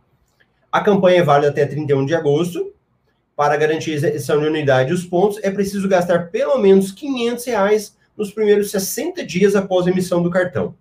A 0.71 0.81
campanha 0.81 1.19
é 1.19 1.23
válida 1.23 1.49
até 1.49 1.65
31 1.65 2.05
de 2.05 2.13
agosto. 2.13 2.73
Para 3.35 3.55
garantir 3.55 4.03
essa 4.03 4.37
unidade 4.37 4.89
dos 4.89 5.05
pontos, 5.05 5.39
é 5.41 5.49
preciso 5.49 5.87
gastar 5.87 6.29
pelo 6.29 6.57
menos 6.57 6.91
500 6.91 7.45
reais 7.45 7.97
nos 8.17 8.31
primeiros 8.31 8.69
60 8.69 9.25
dias 9.25 9.55
após 9.55 9.87
a 9.87 9.91
emissão 9.91 10.21
do 10.21 10.29
cartão. 10.29 10.75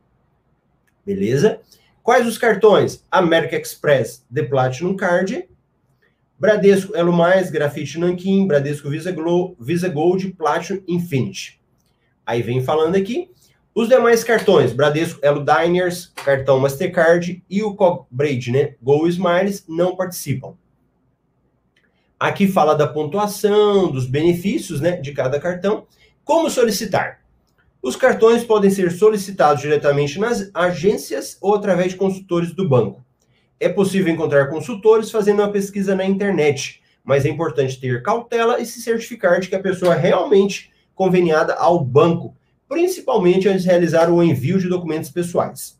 Beleza? 1.07 1.61
Quais 2.03 2.27
os 2.27 2.37
cartões? 2.37 3.05
American 3.11 3.61
Express 3.61 4.25
The 4.35 4.43
Platinum 4.43 4.97
Card, 4.97 5.49
Bradesco 6.39 6.97
Elo 6.97 7.13
Mais, 7.13 7.51
Grafite 7.51 7.99
Nankin, 7.99 8.47
Bradesco 8.47 8.91
Visa, 8.91 9.13
Glo, 9.13 9.57
Visa 9.59 9.89
Gold, 9.89 10.33
Platinum 10.33 10.83
Infinity. 10.89 11.61
Aí 12.27 12.43
vem 12.43 12.63
falando 12.63 12.97
aqui 12.97 13.31
os 13.81 13.89
demais 13.89 14.25
cartões, 14.25 14.73
Bradesco, 14.73 15.21
Elo 15.23 15.45
Diners, 15.45 16.13
cartão 16.17 16.59
Mastercard 16.59 17.45
e 17.49 17.63
o 17.63 17.77
Cobraid, 17.77 18.51
né? 18.51 18.75
Go 18.83 19.07
Smiles 19.07 19.65
não 19.69 19.95
participam. 19.95 20.55
Aqui 22.19 22.49
fala 22.49 22.75
da 22.75 22.89
pontuação, 22.89 23.89
dos 23.89 24.05
benefícios, 24.05 24.81
né, 24.81 24.97
de 24.97 25.13
cada 25.13 25.39
cartão. 25.39 25.87
Como 26.25 26.51
solicitar? 26.51 27.21
Os 27.81 27.95
cartões 27.95 28.43
podem 28.43 28.69
ser 28.69 28.91
solicitados 28.91 29.63
diretamente 29.63 30.19
nas 30.19 30.51
agências 30.53 31.39
ou 31.41 31.55
através 31.55 31.93
de 31.93 31.99
consultores 31.99 32.53
do 32.53 32.69
banco. 32.69 33.07
É 33.61 33.69
possível 33.69 34.13
encontrar 34.13 34.49
consultores 34.49 35.09
fazendo 35.09 35.39
uma 35.41 35.53
pesquisa 35.53 35.95
na 35.95 36.05
internet, 36.05 36.83
mas 37.05 37.25
é 37.25 37.29
importante 37.29 37.79
ter 37.79 38.03
cautela 38.03 38.59
e 38.59 38.67
se 38.67 38.83
certificar 38.83 39.39
de 39.39 39.49
que 39.49 39.55
a 39.55 39.63
pessoa 39.63 39.95
é 39.95 39.99
realmente 40.01 40.73
conveniada 40.97 41.55
ao 41.55 41.79
banco 41.79 42.37
principalmente 42.69 43.49
antes 43.49 43.63
de 43.63 43.69
realizar 43.69 44.11
o 44.11 44.23
envio 44.23 44.59
de 44.59 44.69
documentos 44.69 45.11
pessoais. 45.11 45.79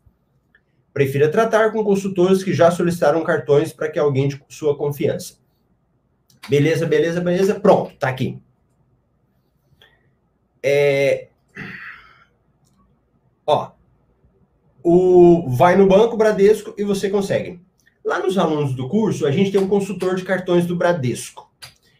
Prefira 0.91 1.29
tratar 1.29 1.71
com 1.71 1.83
consultores 1.83 2.43
que 2.43 2.53
já 2.53 2.71
solicitaram 2.71 3.23
cartões 3.23 3.71
para 3.71 3.89
que 3.89 3.99
alguém 3.99 4.27
de 4.27 4.41
sua 4.49 4.75
confiança. 4.75 5.35
Beleza, 6.49 6.85
beleza, 6.85 7.21
beleza. 7.21 7.59
Pronto, 7.59 7.95
tá 7.97 8.09
aqui. 8.09 8.39
É... 10.63 11.27
Ó, 13.45 13.71
o... 14.83 15.49
vai 15.49 15.75
no 15.75 15.87
banco 15.87 16.17
Bradesco 16.17 16.73
e 16.77 16.83
você 16.83 17.09
consegue. 17.09 17.61
Lá 18.03 18.19
nos 18.19 18.37
alunos 18.37 18.73
do 18.73 18.89
curso, 18.89 19.27
a 19.27 19.31
gente 19.31 19.51
tem 19.51 19.61
um 19.61 19.67
consultor 19.67 20.15
de 20.15 20.23
cartões 20.23 20.65
do 20.65 20.75
Bradesco. 20.75 21.48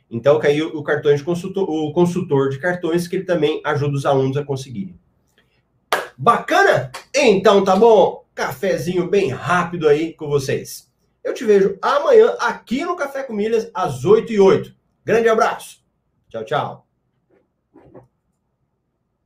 Então, 0.09 0.39
caiu 0.39 0.69
o 0.69 0.83
cartão 0.83 1.13
de 1.13 1.23
consultor, 1.23 1.69
o 1.69 1.91
consultor 1.93 2.49
de 2.49 2.59
cartões, 2.59 3.07
que 3.07 3.17
ele 3.17 3.25
também 3.25 3.61
ajuda 3.63 3.95
os 3.95 4.05
alunos 4.05 4.37
a 4.37 4.43
conseguirem. 4.43 4.95
Bacana? 6.21 6.91
Então 7.15 7.63
tá 7.63 7.77
bom. 7.77 8.25
Cafezinho 8.35 9.09
bem 9.09 9.29
rápido 9.29 9.87
aí 9.87 10.13
com 10.13 10.27
vocês. 10.27 10.91
Eu 11.23 11.33
te 11.33 11.45
vejo 11.45 11.77
amanhã 11.81 12.35
aqui 12.39 12.83
no 12.83 12.95
Café 12.95 13.23
com 13.23 13.31
Milhas, 13.31 13.71
às 13.73 14.03
8 14.03 14.33
e 14.33 14.39
8. 14.39 14.75
Grande 15.05 15.29
abraço. 15.29 15.81
Tchau, 16.29 16.43
tchau. 16.43 16.88